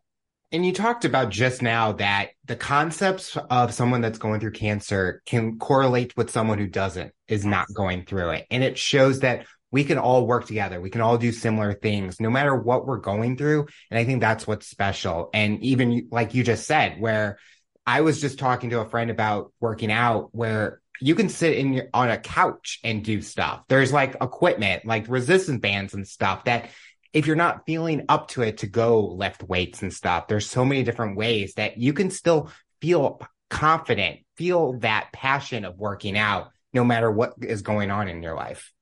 [0.51, 5.21] And you talked about just now that the concepts of someone that's going through cancer
[5.25, 8.47] can correlate with someone who doesn't, is not going through it.
[8.49, 10.79] And it shows that we can all work together.
[10.79, 13.67] We can all do similar things no matter what we're going through.
[13.91, 15.29] And I think that's what's special.
[15.33, 17.37] And even like you just said, where
[17.85, 21.73] I was just talking to a friend about working out where you can sit in
[21.73, 23.63] your, on a couch and do stuff.
[23.67, 26.69] There's like equipment, like resistance bands and stuff that
[27.13, 30.65] if you're not feeling up to it to go lift weights and stuff, there's so
[30.65, 36.51] many different ways that you can still feel confident, feel that passion of working out
[36.73, 38.73] no matter what is going on in your life.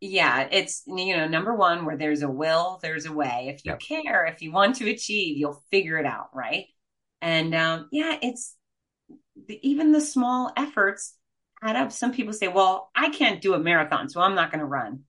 [0.00, 3.52] Yeah, it's you know number one where there's a will, there's a way.
[3.54, 3.80] If you yep.
[3.80, 6.66] care, if you want to achieve, you'll figure it out, right?
[7.20, 8.56] And um, yeah, it's
[9.46, 11.14] the, even the small efforts
[11.62, 11.92] add up.
[11.92, 15.00] Some people say, "Well, I can't do a marathon, so I'm not going to run."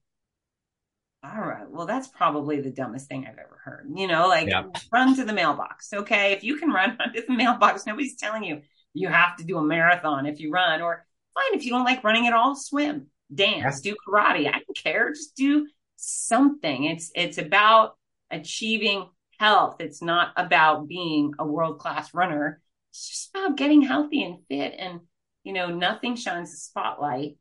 [1.24, 3.90] All right, well, that's probably the dumbest thing I've ever heard.
[3.92, 4.64] You know, like yeah.
[4.92, 5.92] run to the mailbox.
[5.92, 6.32] Okay.
[6.32, 8.62] If you can run to the mailbox, nobody's telling you
[8.94, 11.04] you have to do a marathon if you run, or
[11.34, 14.46] fine, if you don't like running at all, swim, dance, do karate.
[14.48, 15.12] I don't care.
[15.12, 16.84] Just do something.
[16.84, 17.96] It's, it's about
[18.30, 19.76] achieving health.
[19.80, 22.60] It's not about being a world class runner.
[22.90, 24.74] It's just about getting healthy and fit.
[24.78, 25.00] And,
[25.42, 27.36] you know, nothing shines a spotlight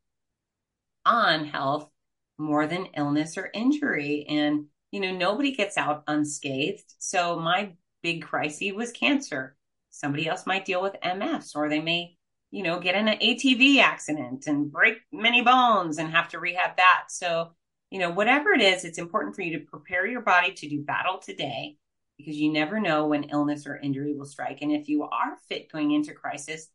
[1.05, 1.89] on health
[2.38, 4.26] more than illness or injury.
[4.30, 6.95] And, you know, nobody gets out unscathed.
[7.00, 7.73] So my
[8.04, 9.56] big crisis was cancer.
[9.89, 12.15] Somebody else might deal with MS or they may,
[12.52, 16.78] you know, get in an ATV accident and break many bones and have to rehab
[16.78, 17.06] that.
[17.10, 17.52] So,
[17.89, 20.84] you know, whatever it is, it's important for you to prepare your body to do
[20.84, 21.78] battle today
[22.17, 24.62] because you never know when illness or injury will strike.
[24.62, 26.67] And if you are fit going into crisis,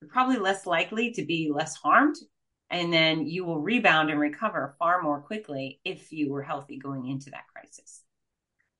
[0.00, 2.16] you're probably less likely to be less harmed.
[2.70, 7.08] And then you will rebound and recover far more quickly if you were healthy going
[7.08, 8.02] into that crisis.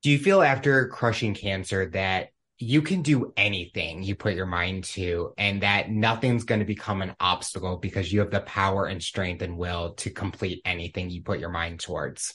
[0.03, 4.85] Do you feel after crushing cancer that you can do anything you put your mind
[4.85, 9.03] to and that nothing's going to become an obstacle because you have the power and
[9.03, 12.35] strength and will to complete anything you put your mind towards?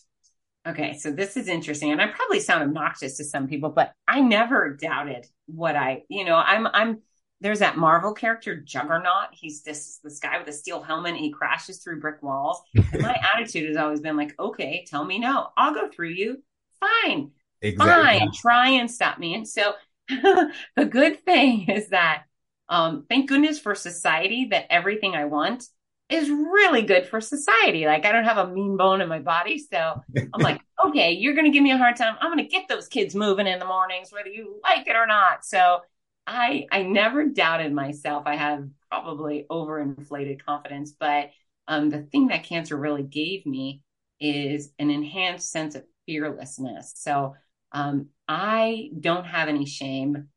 [0.68, 4.22] Okay, so this is interesting, and I probably sound obnoxious to some people, but I
[4.22, 7.02] never doubted what I, you know, I'm, I'm.
[7.42, 9.30] There's that Marvel character Juggernaut.
[9.32, 11.14] He's this this guy with a steel helmet.
[11.14, 12.62] And he crashes through brick walls.
[12.94, 16.42] my attitude has always been like, okay, tell me no, I'll go through you.
[16.80, 18.20] Fine, exactly.
[18.20, 19.34] fine, try and stop me.
[19.36, 19.74] And so
[20.08, 22.24] the good thing is that,
[22.70, 25.66] um, thank goodness for society that everything I want
[26.10, 27.86] is really good for society.
[27.86, 29.58] Like I don't have a mean bone in my body.
[29.58, 32.16] So I'm like, okay, you're going to give me a hard time.
[32.20, 35.08] I'm going to get those kids moving in the mornings, whether you like it or
[35.08, 35.46] not.
[35.46, 35.80] So
[36.28, 38.24] I, I never doubted myself.
[38.26, 41.30] I have probably overinflated confidence, but
[41.68, 43.82] um, the thing that cancer really gave me
[44.20, 46.94] is an enhanced sense of fearlessness.
[46.96, 47.36] So
[47.72, 50.30] um, I don't have any shame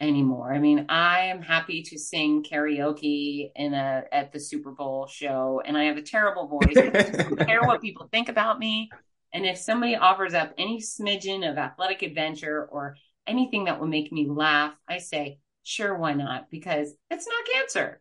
[0.00, 0.52] anymore.
[0.52, 5.62] I mean, I am happy to sing karaoke in a at the Super Bowl show,
[5.64, 6.76] and I have a terrible voice.
[6.76, 8.90] I don't care what people think about me.
[9.32, 14.12] And if somebody offers up any smidgen of athletic adventure or anything that will make
[14.12, 16.50] me laugh, I say, sure, why not?
[16.50, 18.00] Because it's not cancer.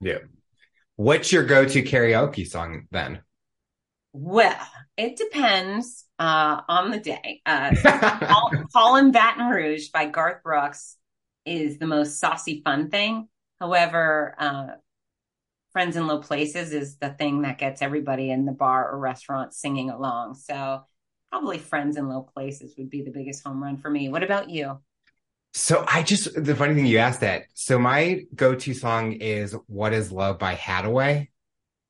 [0.00, 0.18] Yeah.
[0.96, 3.22] What's your go-to karaoke song then?
[4.12, 4.60] Well,
[4.96, 7.40] it depends uh, on the day.
[7.46, 7.74] Uh,
[8.72, 10.96] Callin' Baton Rouge by Garth Brooks
[11.46, 13.28] is the most saucy fun thing.
[13.58, 14.66] However, uh,
[15.72, 19.54] Friends in Low Places is the thing that gets everybody in the bar or restaurant
[19.54, 20.34] singing along.
[20.34, 20.82] So
[21.32, 24.10] probably Friends in Low Places would be the biggest home run for me.
[24.10, 24.78] What about you?
[25.54, 27.44] So I just the funny thing you asked that.
[27.54, 31.28] So my go-to song is "What Is Love" by Haddaway.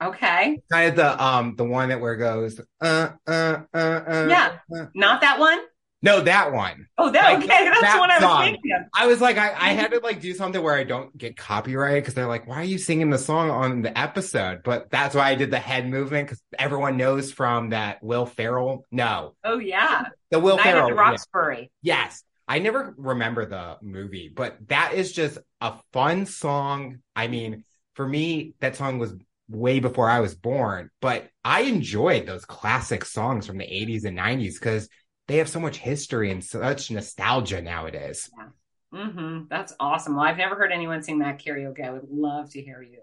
[0.02, 0.60] Okay.
[0.70, 4.26] Kind of the um the one that where it goes uh uh uh uh.
[4.28, 5.60] Yeah, uh, not that one.
[6.02, 6.88] No, that one.
[6.98, 7.64] Oh, that like, okay.
[7.64, 8.86] That's that what I was thinking.
[8.92, 12.02] I was like, I, I had to like do something where I don't get copyrighted
[12.02, 14.62] because they're like, why are you singing the song on the episode?
[14.64, 18.84] But that's why I did the head movement because everyone knows from that Will Ferrell.
[18.90, 19.34] No.
[19.44, 20.06] Oh yeah.
[20.30, 20.90] The Will Night Ferrell.
[20.90, 21.70] Roxbury.
[21.82, 22.04] Yeah.
[22.04, 22.24] Yes.
[22.48, 26.98] I never remember the movie, but that is just a fun song.
[27.14, 29.14] I mean, for me, that song was
[29.48, 34.18] way before I was born, but I enjoyed those classic songs from the 80s and
[34.18, 34.88] 90s because
[35.28, 38.30] they have so much history and such nostalgia nowadays.
[38.36, 38.48] Yeah.
[38.92, 39.44] Mm-hmm.
[39.48, 40.16] That's awesome.
[40.16, 41.84] Well, I've never heard anyone sing that karaoke.
[41.84, 42.98] I would love to hear you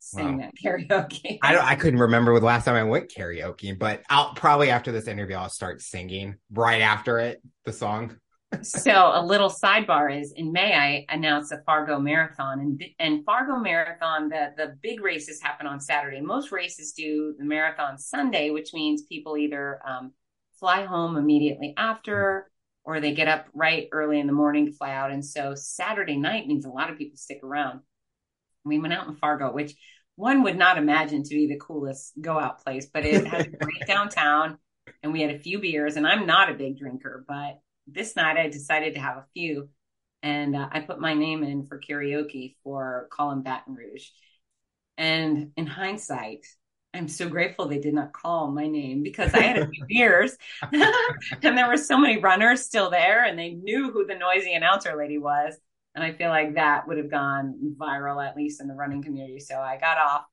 [0.00, 0.44] sing wow.
[0.44, 1.38] that karaoke.
[1.42, 4.92] I don't, I couldn't remember the last time I went karaoke, but I'll probably after
[4.92, 8.16] this interview, I'll start singing right after it, the song.
[8.62, 13.56] so a little sidebar is in May, I announced a Fargo marathon and, and Fargo
[13.56, 16.20] marathon, the, the big races happen on Saturday.
[16.20, 20.12] Most races do the marathon Sunday, which means people either, um,
[20.60, 22.50] fly home immediately after,
[22.84, 25.10] or they get up right early in the morning to fly out.
[25.10, 27.80] And so Saturday night means a lot of people stick around.
[28.64, 29.74] We went out in Fargo, which
[30.16, 33.48] one would not imagine to be the coolest go out place, but it has a
[33.64, 34.58] great downtown.
[35.02, 38.36] And we had a few beers, and I'm not a big drinker, but this night
[38.36, 39.70] I decided to have a few.
[40.22, 44.08] And uh, I put my name in for karaoke for Callin' Baton Rouge.
[44.98, 46.44] And in hindsight,
[46.92, 50.36] I'm so grateful they did not call my name because I had a few beers
[50.72, 54.96] and there were so many runners still there and they knew who the noisy announcer
[54.96, 55.54] lady was.
[55.94, 59.40] And I feel like that would have gone viral, at least in the running community.
[59.40, 60.24] So I got off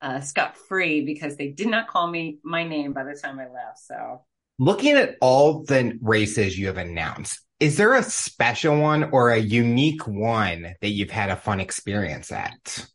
[0.00, 3.44] uh, scot free because they did not call me my name by the time I
[3.44, 3.78] left.
[3.78, 4.22] So
[4.58, 9.38] looking at all the races you have announced, is there a special one or a
[9.38, 12.86] unique one that you've had a fun experience at?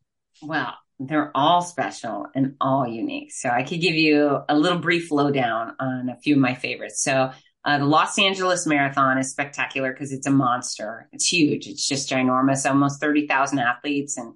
[0.41, 3.31] Well, they're all special and all unique.
[3.31, 7.03] So I could give you a little brief lowdown on a few of my favorites.
[7.03, 7.31] So
[7.63, 11.07] uh, the Los Angeles Marathon is spectacular because it's a monster.
[11.11, 11.67] It's huge.
[11.67, 12.67] It's just ginormous.
[12.67, 14.33] Almost 30,000 athletes and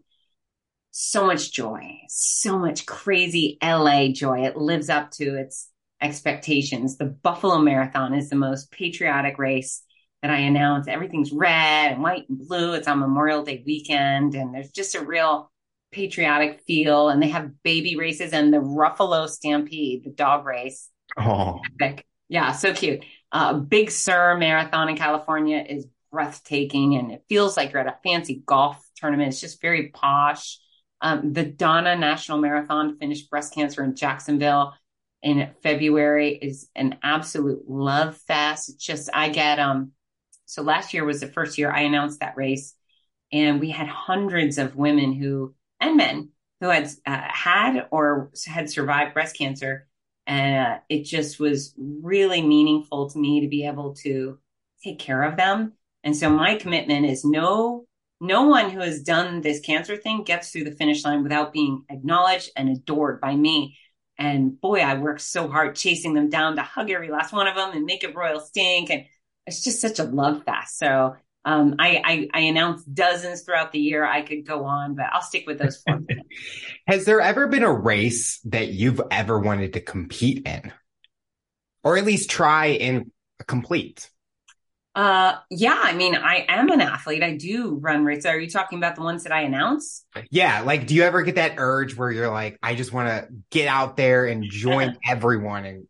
[0.92, 4.44] so much joy, so much crazy LA joy.
[4.46, 5.70] It lives up to its
[6.02, 6.98] expectations.
[6.98, 9.84] The Buffalo Marathon is the most patriotic race
[10.22, 10.88] that I announce.
[10.88, 12.74] Everything's red and white and blue.
[12.74, 15.51] It's on Memorial Day weekend and there's just a real
[15.92, 20.90] patriotic feel and they have baby races and the Ruffalo Stampede, the dog race.
[21.18, 22.06] Oh, Epic.
[22.30, 23.04] yeah, so cute.
[23.32, 27.98] Uh, Big Sur Marathon in California is breathtaking and it feels like you're at a
[28.04, 29.30] fancy golf tournament.
[29.30, 30.60] It's just very posh.
[31.02, 34.74] Um, the Donna National Marathon to finish breast cancer in Jacksonville
[35.24, 38.70] in February is an absolute love fest.
[38.70, 39.92] It's just, I get, um,
[40.46, 42.76] So last year was the first year I announced that race,
[43.32, 46.30] and we had hundreds of women who and men
[46.62, 49.88] who had uh, had or had survived breast cancer,
[50.26, 54.40] and uh, it just was really meaningful to me to be able to
[54.84, 55.74] take care of them.
[56.04, 57.86] And so my commitment is no
[58.22, 61.84] no one who has done this cancer thing gets through the finish line without being
[61.90, 63.78] acknowledged and adored by me.
[64.20, 67.56] And boy, I worked so hard chasing them down to hug every last one of
[67.56, 68.92] them and make it royal stink.
[68.92, 69.06] And
[69.48, 70.78] it's just such a love fest.
[70.78, 74.06] So um, I, I, I announced dozens throughout the year.
[74.06, 76.02] I could go on, but I'll stick with those four.
[76.88, 80.72] Has there ever been a race that you've ever wanted to compete in,
[81.84, 83.12] or at least try and
[83.48, 84.10] complete?
[84.94, 85.80] Uh, yeah.
[85.82, 87.24] I mean, I am an athlete.
[87.24, 88.26] I do run races.
[88.26, 90.06] Are you talking about the ones that I announce?
[90.30, 90.62] Yeah.
[90.62, 93.68] Like, do you ever get that urge where you're like, I just want to get
[93.68, 95.88] out there and join everyone and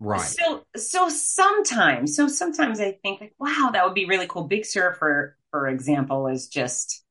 [0.00, 0.20] run?
[0.20, 4.44] So, so sometimes, so sometimes I think like, wow, that would be really cool.
[4.44, 7.04] Big Sur, for for example, is just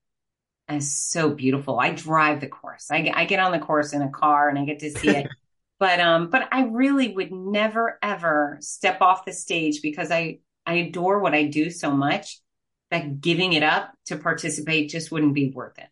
[0.70, 1.80] is so beautiful.
[1.80, 2.88] I drive the course.
[2.92, 5.28] I, I get on the course in a car and I get to see it.
[5.80, 10.76] but um, but I really would never ever step off the stage because I I
[10.76, 12.40] adore what I do so much
[12.92, 15.88] that giving it up to participate just wouldn't be worth it.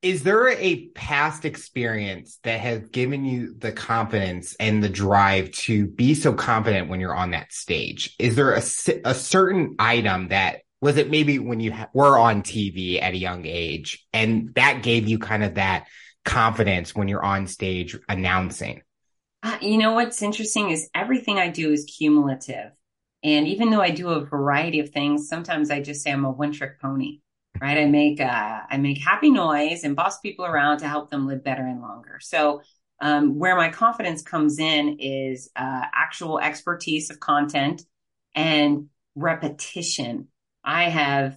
[0.00, 5.88] Is there a past experience that has given you the confidence and the drive to
[5.88, 8.14] be so confident when you're on that stage?
[8.18, 8.62] Is there a,
[9.04, 13.44] a certain item that was it maybe when you were on TV at a young
[13.44, 15.88] age and that gave you kind of that
[16.24, 18.82] confidence when you're on stage announcing?
[19.42, 22.70] Uh, you know what's interesting is everything I do is cumulative.
[23.24, 26.30] And even though I do a variety of things, sometimes I just say I'm a
[26.30, 27.20] one trick pony,
[27.60, 27.78] right?
[27.78, 31.44] I make, uh, I make happy noise and boss people around to help them live
[31.44, 32.18] better and longer.
[32.20, 32.62] So,
[33.00, 37.82] um, where my confidence comes in is, uh, actual expertise of content
[38.34, 40.28] and repetition.
[40.64, 41.36] I have,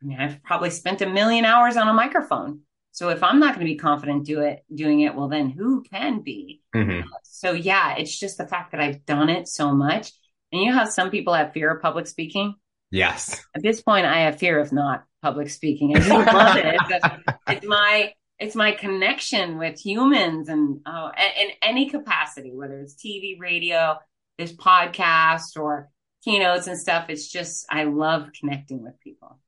[0.00, 2.60] I mean, I've probably spent a million hours on a microphone.
[2.92, 5.82] So if I'm not going to be confident do it, doing it, well, then who
[5.82, 6.62] can be?
[6.74, 7.08] Mm-hmm.
[7.24, 10.12] So yeah, it's just the fact that I've done it so much
[10.52, 12.54] and you know how some people have fear of public speaking?
[12.92, 13.42] Yes.
[13.56, 15.96] At this point, I have fear of not public speaking.
[15.96, 16.76] I do love it.
[16.90, 17.06] It's,
[17.48, 23.40] it's, my it's my connection with humans and uh, in any capacity, whether it's TV,
[23.40, 23.96] radio,
[24.36, 25.88] this podcast, or
[26.22, 27.06] keynotes and stuff.
[27.08, 29.38] It's just I love connecting with people.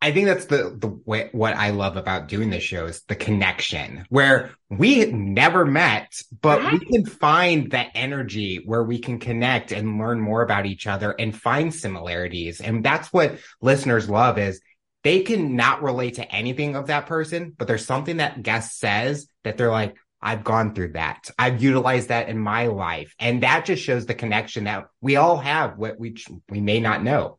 [0.00, 3.16] I think that's the the way, what I love about doing this show is the
[3.16, 6.72] connection where we never met, but right.
[6.72, 6.92] we uh-huh.
[6.92, 11.36] can find that energy where we can connect and learn more about each other and
[11.36, 12.60] find similarities.
[12.60, 14.60] And that's what listeners love is
[15.02, 19.28] they can not relate to anything of that person, but there's something that guest says
[19.42, 21.30] that they're like, I've gone through that.
[21.38, 23.14] I've utilized that in my life.
[23.18, 26.16] And that just shows the connection that we all have what we,
[26.48, 27.37] we may not know.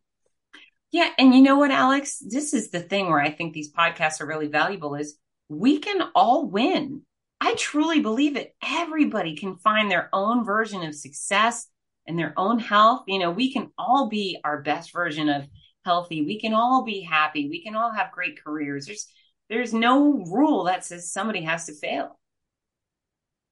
[0.91, 1.09] Yeah.
[1.17, 2.17] And you know what, Alex?
[2.19, 5.17] This is the thing where I think these podcasts are really valuable is
[5.47, 7.03] we can all win.
[7.41, 8.55] I truly believe it.
[8.63, 11.67] Everybody can find their own version of success
[12.07, 13.03] and their own health.
[13.07, 15.47] You know, we can all be our best version of
[15.85, 16.23] healthy.
[16.23, 17.47] We can all be happy.
[17.49, 18.87] We can all have great careers.
[18.87, 19.07] There's
[19.49, 22.19] there's no rule that says somebody has to fail.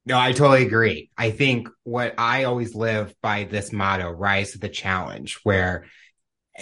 [0.06, 1.10] No, I totally agree.
[1.18, 5.86] I think what I always live by this motto, rise to the challenge, where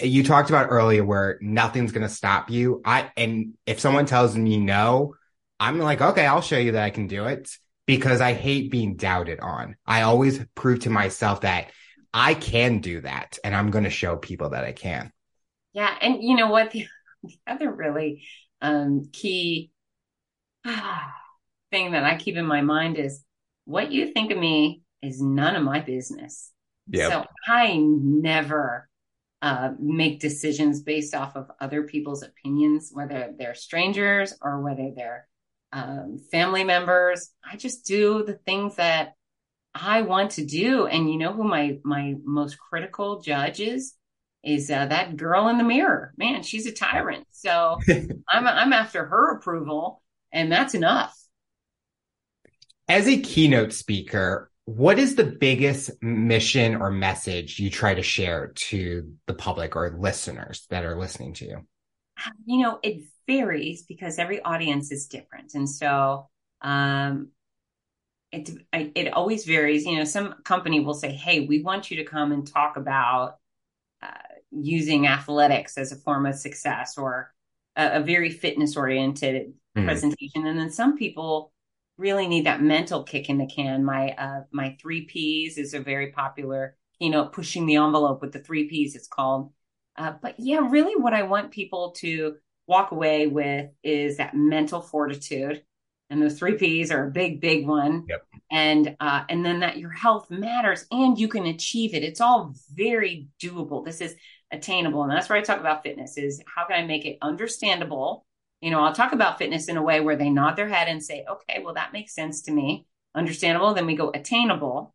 [0.02, 2.82] you talked about earlier where nothing's going to stop you.
[2.84, 5.14] I, and if someone tells me no,
[5.58, 7.50] I'm like, okay, I'll show you that I can do it
[7.86, 9.76] because I hate being doubted on.
[9.86, 11.70] I always prove to myself that
[12.12, 15.12] I can do that and I'm going to show people that I can.
[15.72, 15.94] Yeah.
[16.00, 16.72] And you know what?
[16.72, 16.86] The,
[17.22, 18.24] the other really
[18.60, 19.70] um, key
[21.70, 23.22] thing that I keep in my mind is
[23.64, 26.52] what you think of me is none of my business.
[26.88, 27.08] Yeah.
[27.08, 28.88] So I never
[29.42, 35.28] uh, make decisions based off of other people's opinions, whether they're strangers or whether they're
[35.72, 37.30] um, family members.
[37.44, 39.14] I just do the things that
[39.74, 40.86] I want to do.
[40.86, 43.94] And you know who my my most critical judge is?
[44.42, 46.14] Is uh, that girl in the mirror?
[46.16, 47.26] Man, she's a tyrant.
[47.30, 47.78] So
[48.28, 51.14] I'm I'm after her approval, and that's enough.
[52.88, 58.48] As a keynote speaker, what is the biggest mission or message you try to share
[58.48, 61.66] to the public or listeners that are listening to you?
[62.46, 65.54] You know, it varies because every audience is different.
[65.54, 66.28] And so,
[66.62, 67.28] um,
[68.32, 69.86] it, it always varies.
[69.86, 73.36] You know, some company will say, Hey, we want you to come and talk about,
[74.02, 74.08] uh,
[74.50, 77.32] using athletics as a form of success or
[77.76, 79.86] a, a very fitness oriented mm-hmm.
[79.86, 80.44] presentation.
[80.44, 81.52] And then some people,
[81.98, 83.84] really need that mental kick in the can.
[83.84, 88.32] My uh, my three P's is a very popular, you know, pushing the envelope with
[88.32, 88.94] the three P's.
[88.94, 89.52] It's called
[89.96, 92.36] Uh, but yeah, really what I want people to
[92.66, 95.62] walk away with is that mental fortitude.
[96.10, 98.04] And those three P's are a big, big one.
[98.08, 98.26] Yep.
[98.50, 102.04] And uh, and then that your health matters and you can achieve it.
[102.04, 103.84] It's all very doable.
[103.84, 104.14] This is
[104.52, 105.02] attainable.
[105.02, 108.25] And that's where I talk about fitness is how can I make it understandable?
[108.60, 111.02] You know, I'll talk about fitness in a way where they nod their head and
[111.02, 112.86] say, okay, well, that makes sense to me.
[113.14, 113.74] Understandable.
[113.74, 114.94] Then we go attainable.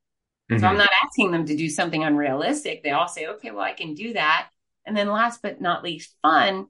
[0.52, 0.62] Mm-hmm.
[0.62, 2.84] So I'm not asking them to do something unrealistic.
[2.84, 4.50] They all say, okay, well, I can do that.
[4.86, 6.68] And then last but not least, fun.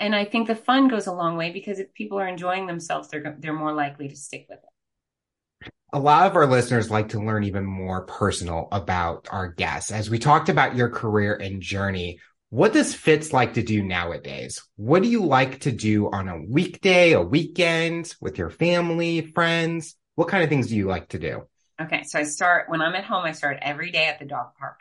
[0.00, 3.08] And I think the fun goes a long way because if people are enjoying themselves,
[3.08, 5.70] they're they're more likely to stick with it.
[5.92, 9.90] A lot of our listeners like to learn even more personal about our guests.
[9.90, 12.20] As we talked about your career and journey,
[12.50, 14.62] what does Fitz like to do nowadays?
[14.76, 19.96] What do you like to do on a weekday, a weekend with your family, friends?
[20.14, 21.42] What kind of things do you like to do?
[21.80, 23.24] Okay, so I start when I'm at home.
[23.24, 24.80] I start every day at the dog park.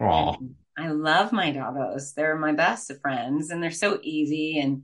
[0.00, 0.36] Oh,
[0.78, 2.14] I love my doggos.
[2.14, 4.82] They're my best of friends and they're so easy and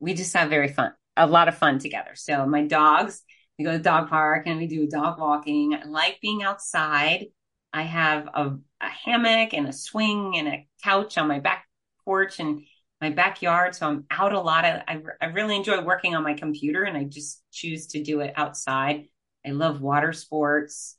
[0.00, 2.12] we just have very fun, a lot of fun together.
[2.14, 3.22] So my dogs,
[3.58, 5.74] we go to the dog park and we do dog walking.
[5.74, 7.26] I like being outside.
[7.72, 11.66] I have a, a hammock and a swing and a couch on my back
[12.04, 12.62] porch and
[13.00, 13.74] my backyard.
[13.74, 14.64] So I'm out a lot.
[14.64, 18.20] Of, I, I really enjoy working on my computer and I just choose to do
[18.20, 19.06] it outside.
[19.44, 20.96] I love water sports.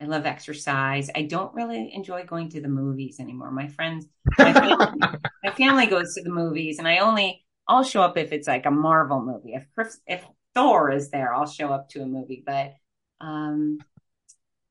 [0.00, 1.10] I love exercise.
[1.14, 3.50] I don't really enjoy going to the movies anymore.
[3.50, 4.06] My friends,
[4.38, 4.86] my family,
[5.44, 8.66] my family goes to the movies, and I only I'll show up if it's like
[8.66, 9.54] a Marvel movie.
[9.54, 9.66] If
[10.06, 12.44] if Thor is there, I'll show up to a movie.
[12.46, 12.74] But
[13.20, 13.78] um,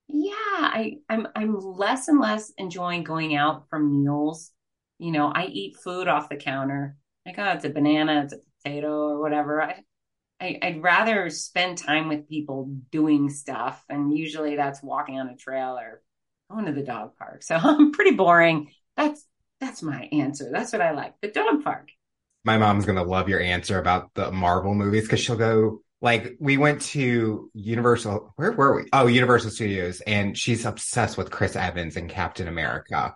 [0.07, 4.51] yeah, I I'm I'm less and less enjoying going out for meals.
[4.99, 6.97] You know, I eat food off the counter.
[7.25, 9.61] Like, oh, it's a banana, it's a potato, or whatever.
[9.61, 9.83] I
[10.39, 13.83] I, would rather spend time with people doing stuff.
[13.89, 16.01] And usually that's walking on a trail or
[16.49, 17.43] going to the dog park.
[17.43, 18.71] So I'm pretty boring.
[18.95, 19.25] That's,
[19.59, 20.49] that's my answer.
[20.51, 21.15] That's what I like.
[21.21, 21.89] The dog park.
[22.43, 26.57] My mom's to love your answer about the Marvel movies because she'll go, like, we
[26.57, 28.33] went to Universal.
[28.35, 28.89] Where were we?
[28.93, 30.01] Oh, Universal Studios.
[30.01, 33.15] And she's obsessed with Chris Evans and Captain America.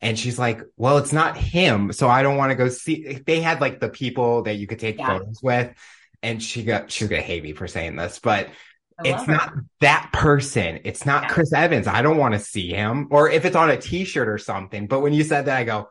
[0.00, 1.92] And she's like, well, it's not him.
[1.92, 3.20] So I don't want to go see.
[3.26, 5.18] They had like the people that you could take yeah.
[5.18, 5.74] photos with
[6.22, 8.48] and she got she's gonna hate me for saying this, but
[9.04, 9.32] it's her.
[9.32, 10.80] not that person.
[10.84, 11.28] It's not yeah.
[11.28, 11.86] Chris Evans.
[11.86, 13.08] I don't want to see him.
[13.10, 14.88] Or if it's on a t-shirt or something.
[14.88, 15.88] But when you said that, I go,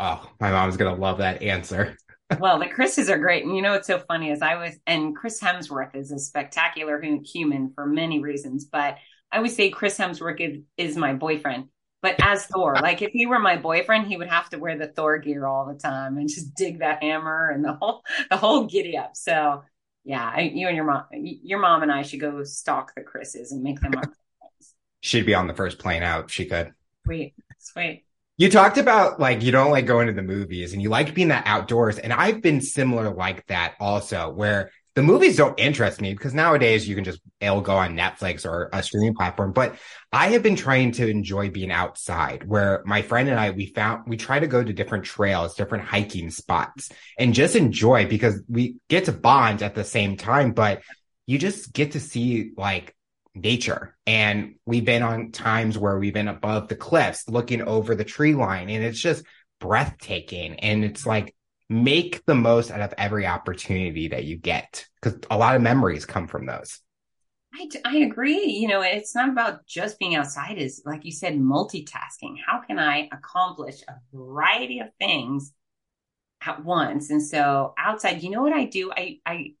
[0.00, 1.96] Oh, my mom's gonna love that answer.
[2.38, 3.44] Well, the Chris's are great.
[3.44, 7.02] And you know what's so funny is I was and Chris Hemsworth is a spectacular
[7.24, 8.96] human for many reasons, but
[9.30, 11.68] I would say Chris Hemsworth is, is my boyfriend.
[12.02, 14.88] But as Thor, like if he were my boyfriend, he would have to wear the
[14.88, 18.66] Thor gear all the time and just dig that hammer and the whole the whole
[18.66, 19.16] giddy up.
[19.16, 19.62] So
[20.04, 23.52] yeah, I, you and your mom, your mom and I should go stalk the Chris's
[23.52, 24.74] and make them our friends.
[25.00, 26.30] She'd be on the first plane out.
[26.30, 26.74] She could.
[27.04, 28.04] Sweet, sweet.
[28.36, 31.28] You talked about like you don't like going to the movies and you like being
[31.28, 36.12] that outdoors, and I've been similar like that also, where the movies don't interest me
[36.12, 39.52] because nowadays you can just it'll go on Netflix or a streaming platform.
[39.52, 39.76] But
[40.12, 44.04] I have been trying to enjoy being outside where my friend and I we found
[44.08, 48.76] we try to go to different trails, different hiking spots and just enjoy because we
[48.88, 50.82] get to bond at the same time, but
[51.26, 52.94] you just get to see like
[53.34, 53.96] nature.
[54.06, 58.34] And we've been on times where we've been above the cliffs looking over the tree
[58.34, 59.24] line and it's just
[59.60, 60.60] breathtaking.
[60.60, 61.34] And it's like
[61.68, 66.06] make the most out of every opportunity that you get because a lot of memories
[66.06, 66.80] come from those.
[67.54, 68.46] I, I agree.
[68.46, 72.36] You know, it's not about just being outside, is like you said, multitasking.
[72.44, 75.52] How can I accomplish a variety of things
[76.44, 77.10] at once?
[77.10, 78.90] And so outside, you know what I do?
[78.92, 79.54] I, I,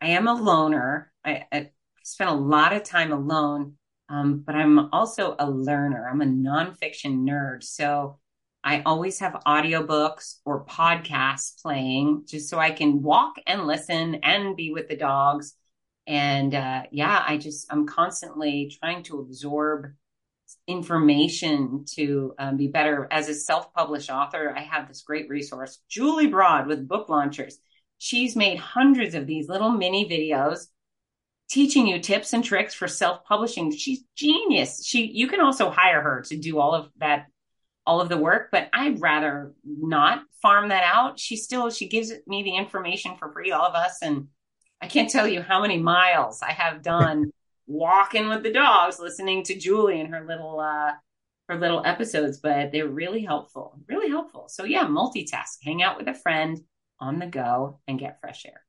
[0.00, 1.10] I am a loner.
[1.24, 1.70] I, I
[2.08, 3.74] spend a lot of time alone,
[4.08, 6.08] um, but I'm also a learner.
[6.10, 7.62] I'm a nonfiction nerd.
[7.62, 8.18] So
[8.64, 14.56] I always have audiobooks or podcasts playing just so I can walk and listen and
[14.56, 15.54] be with the dogs.
[16.06, 19.92] And uh, yeah, I just, I'm constantly trying to absorb
[20.66, 23.06] information to um, be better.
[23.10, 27.58] As a self published author, I have this great resource, Julie Broad with Book Launchers.
[27.98, 30.68] She's made hundreds of these little mini videos
[31.48, 33.74] teaching you tips and tricks for self publishing.
[33.74, 34.84] She's genius.
[34.84, 37.26] She, you can also hire her to do all of that
[37.86, 41.18] all of the work, but I'd rather not farm that out.
[41.18, 44.28] She still she gives me the information for free, all of us, and
[44.82, 47.32] I can't tell you how many miles I have done
[47.66, 50.92] walking with the dogs, listening to Julie and her little uh
[51.48, 54.48] her little episodes, but they're really helpful, really helpful.
[54.50, 56.60] So yeah, multitask, hang out with a friend
[57.00, 58.60] on the go and get fresh air.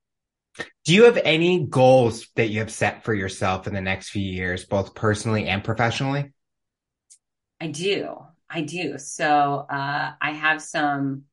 [0.84, 4.22] Do you have any goals that you have set for yourself in the next few
[4.22, 6.32] years, both personally and professionally?
[7.60, 8.16] I do.
[8.48, 8.98] I do.
[8.98, 11.24] So uh, I have some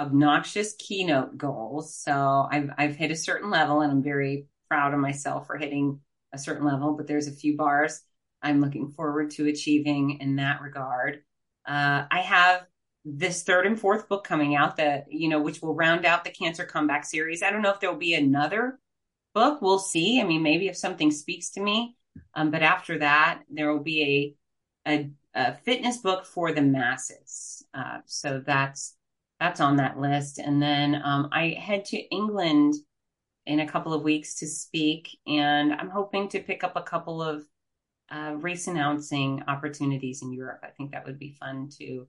[0.00, 1.94] obnoxious keynote goals.
[1.94, 6.00] So I've I've hit a certain level, and I'm very proud of myself for hitting
[6.32, 6.94] a certain level.
[6.94, 8.00] But there's a few bars
[8.42, 11.22] I'm looking forward to achieving in that regard.
[11.66, 12.66] Uh, I have
[13.04, 16.30] this third and fourth book coming out that you know which will round out the
[16.30, 17.42] cancer comeback series.
[17.42, 18.78] I don't know if there will be another
[19.34, 19.60] book.
[19.60, 20.20] We'll see.
[20.20, 21.96] I mean maybe if something speaks to me.
[22.34, 24.36] Um, but after that there will be
[24.86, 27.64] a, a, a fitness book for the masses.
[27.74, 28.96] Uh, so that's
[29.40, 30.38] that's on that list.
[30.38, 32.74] And then um, I head to England
[33.46, 37.20] in a couple of weeks to speak, and I'm hoping to pick up a couple
[37.20, 37.42] of
[38.08, 40.60] uh, race announcing opportunities in Europe.
[40.62, 42.06] I think that would be fun to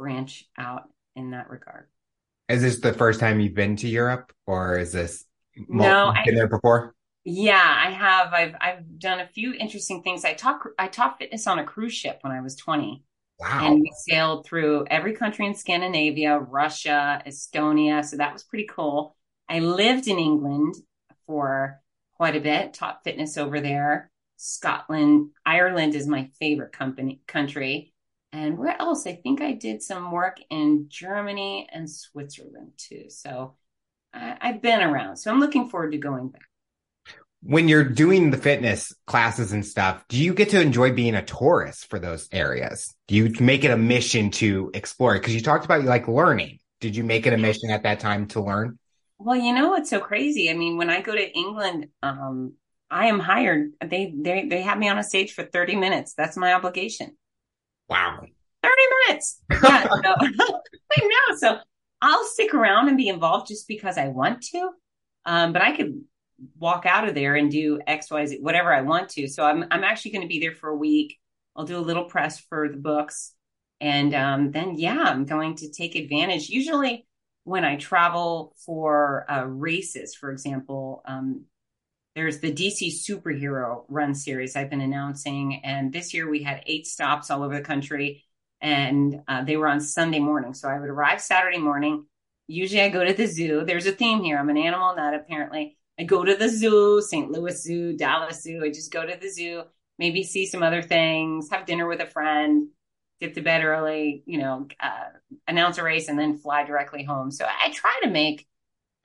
[0.00, 0.84] branch out
[1.14, 1.86] in that regard.
[2.48, 5.26] Is this the first time you've been to Europe, or is this
[5.68, 6.12] no?
[6.24, 6.94] Been I, there before?
[7.24, 8.32] Yeah, I have.
[8.32, 10.24] I've I've done a few interesting things.
[10.24, 13.04] I taught I taught fitness on a cruise ship when I was 20.
[13.38, 13.66] Wow.
[13.66, 18.04] And we sailed through every country in Scandinavia, Russia, Estonia.
[18.04, 19.16] So that was pretty cool.
[19.48, 20.74] I lived in England
[21.26, 21.80] for
[22.16, 24.10] quite a bit, taught fitness over there.
[24.36, 27.89] Scotland, Ireland is my favorite company country.
[28.32, 29.06] And where else?
[29.06, 33.06] I think I did some work in Germany and Switzerland too.
[33.08, 33.56] So
[34.14, 35.16] I, I've been around.
[35.16, 36.42] So I'm looking forward to going back
[37.42, 41.24] when you're doing the fitness classes and stuff, do you get to enjoy being a
[41.24, 42.94] tourist for those areas?
[43.08, 45.14] Do you make it a mission to explore?
[45.14, 46.58] Because you talked about like learning.
[46.80, 48.78] Did you make it a mission at that time to learn?
[49.18, 50.50] Well, you know what's so crazy?
[50.50, 52.54] I mean, when I go to England, um,
[52.90, 53.72] I am hired.
[53.84, 56.14] They they they have me on a stage for 30 minutes.
[56.14, 57.16] That's my obligation.
[57.90, 58.20] Wow.
[58.62, 58.74] 30
[59.08, 59.42] minutes.
[59.50, 59.88] Yeah.
[59.88, 60.14] so,
[61.02, 61.36] know.
[61.36, 61.58] So
[62.00, 64.70] I'll stick around and be involved just because I want to.
[65.26, 66.00] Um, but I could
[66.58, 69.28] walk out of there and do X, Y, Z, whatever I want to.
[69.28, 71.18] So I'm I'm actually going to be there for a week.
[71.56, 73.34] I'll do a little press for the books,
[73.80, 76.48] and um, then yeah, I'm going to take advantage.
[76.48, 77.06] Usually,
[77.44, 81.44] when I travel for uh, races, for example, um,
[82.20, 86.86] there's the DC Superhero Run series I've been announcing, and this year we had eight
[86.86, 88.24] stops all over the country,
[88.60, 90.52] and uh, they were on Sunday morning.
[90.52, 92.04] So I would arrive Saturday morning.
[92.46, 93.64] Usually, I go to the zoo.
[93.64, 94.36] There's a theme here.
[94.36, 97.30] I'm an animal nut, apparently I go to the zoo, St.
[97.30, 98.62] Louis Zoo, Dallas Zoo.
[98.64, 99.62] I just go to the zoo,
[99.98, 102.68] maybe see some other things, have dinner with a friend,
[103.18, 105.08] get to bed early, you know, uh,
[105.48, 107.30] announce a race, and then fly directly home.
[107.30, 108.46] So I try to make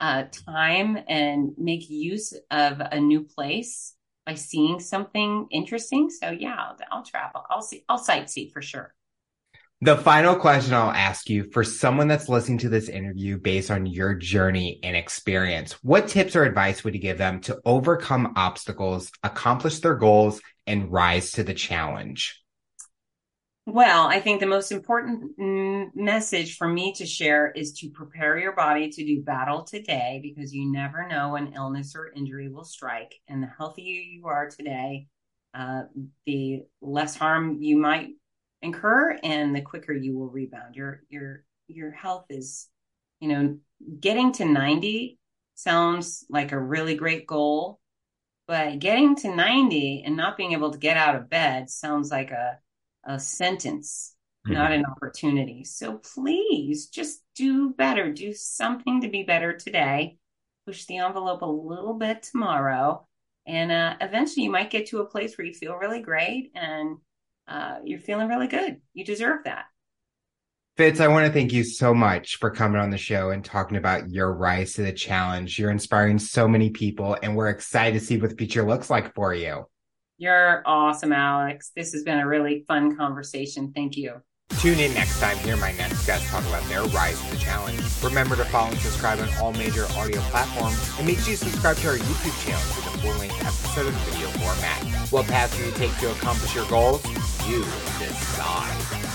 [0.00, 3.94] uh, time and make use of a new place
[4.24, 6.10] by seeing something interesting.
[6.10, 7.44] So yeah, I'll, I'll travel.
[7.48, 7.84] I'll see.
[7.88, 8.92] I'll sightsee for sure.
[9.82, 13.84] The final question I'll ask you for someone that's listening to this interview based on
[13.84, 19.12] your journey and experience, what tips or advice would you give them to overcome obstacles,
[19.22, 22.42] accomplish their goals, and rise to the challenge?
[23.68, 25.32] Well, I think the most important
[25.96, 30.54] message for me to share is to prepare your body to do battle today because
[30.54, 33.16] you never know when illness or injury will strike.
[33.26, 35.08] And the healthier you are today,
[35.52, 35.82] uh,
[36.26, 38.10] the less harm you might
[38.62, 42.68] incur and the quicker you will rebound your your your health is
[43.20, 43.58] you know
[44.00, 45.18] getting to 90
[45.54, 47.78] sounds like a really great goal
[48.46, 52.30] but getting to 90 and not being able to get out of bed sounds like
[52.30, 52.58] a
[53.06, 54.14] a sentence
[54.46, 54.54] mm-hmm.
[54.54, 60.16] not an opportunity so please just do better do something to be better today
[60.66, 63.06] push the envelope a little bit tomorrow
[63.46, 66.98] and uh, eventually you might get to a place where you feel really great and
[67.48, 68.80] uh, you're feeling really good.
[68.92, 69.66] You deserve that.
[70.76, 73.78] Fitz, I want to thank you so much for coming on the show and talking
[73.78, 75.58] about your rise to the challenge.
[75.58, 79.14] You're inspiring so many people, and we're excited to see what the future looks like
[79.14, 79.66] for you.
[80.18, 81.72] You're awesome, Alex.
[81.76, 83.72] This has been a really fun conversation.
[83.74, 84.22] Thank you.
[84.60, 87.80] Tune in next time, hear my next guest talk about their rise to the challenge.
[88.02, 91.76] Remember to follow and subscribe on all major audio platforms, and make sure you subscribe
[91.78, 95.10] to our YouTube channel for the full-length episode of video format.
[95.12, 97.04] What path do you take to accomplish your goals?
[97.46, 97.64] You
[97.98, 99.05] decide.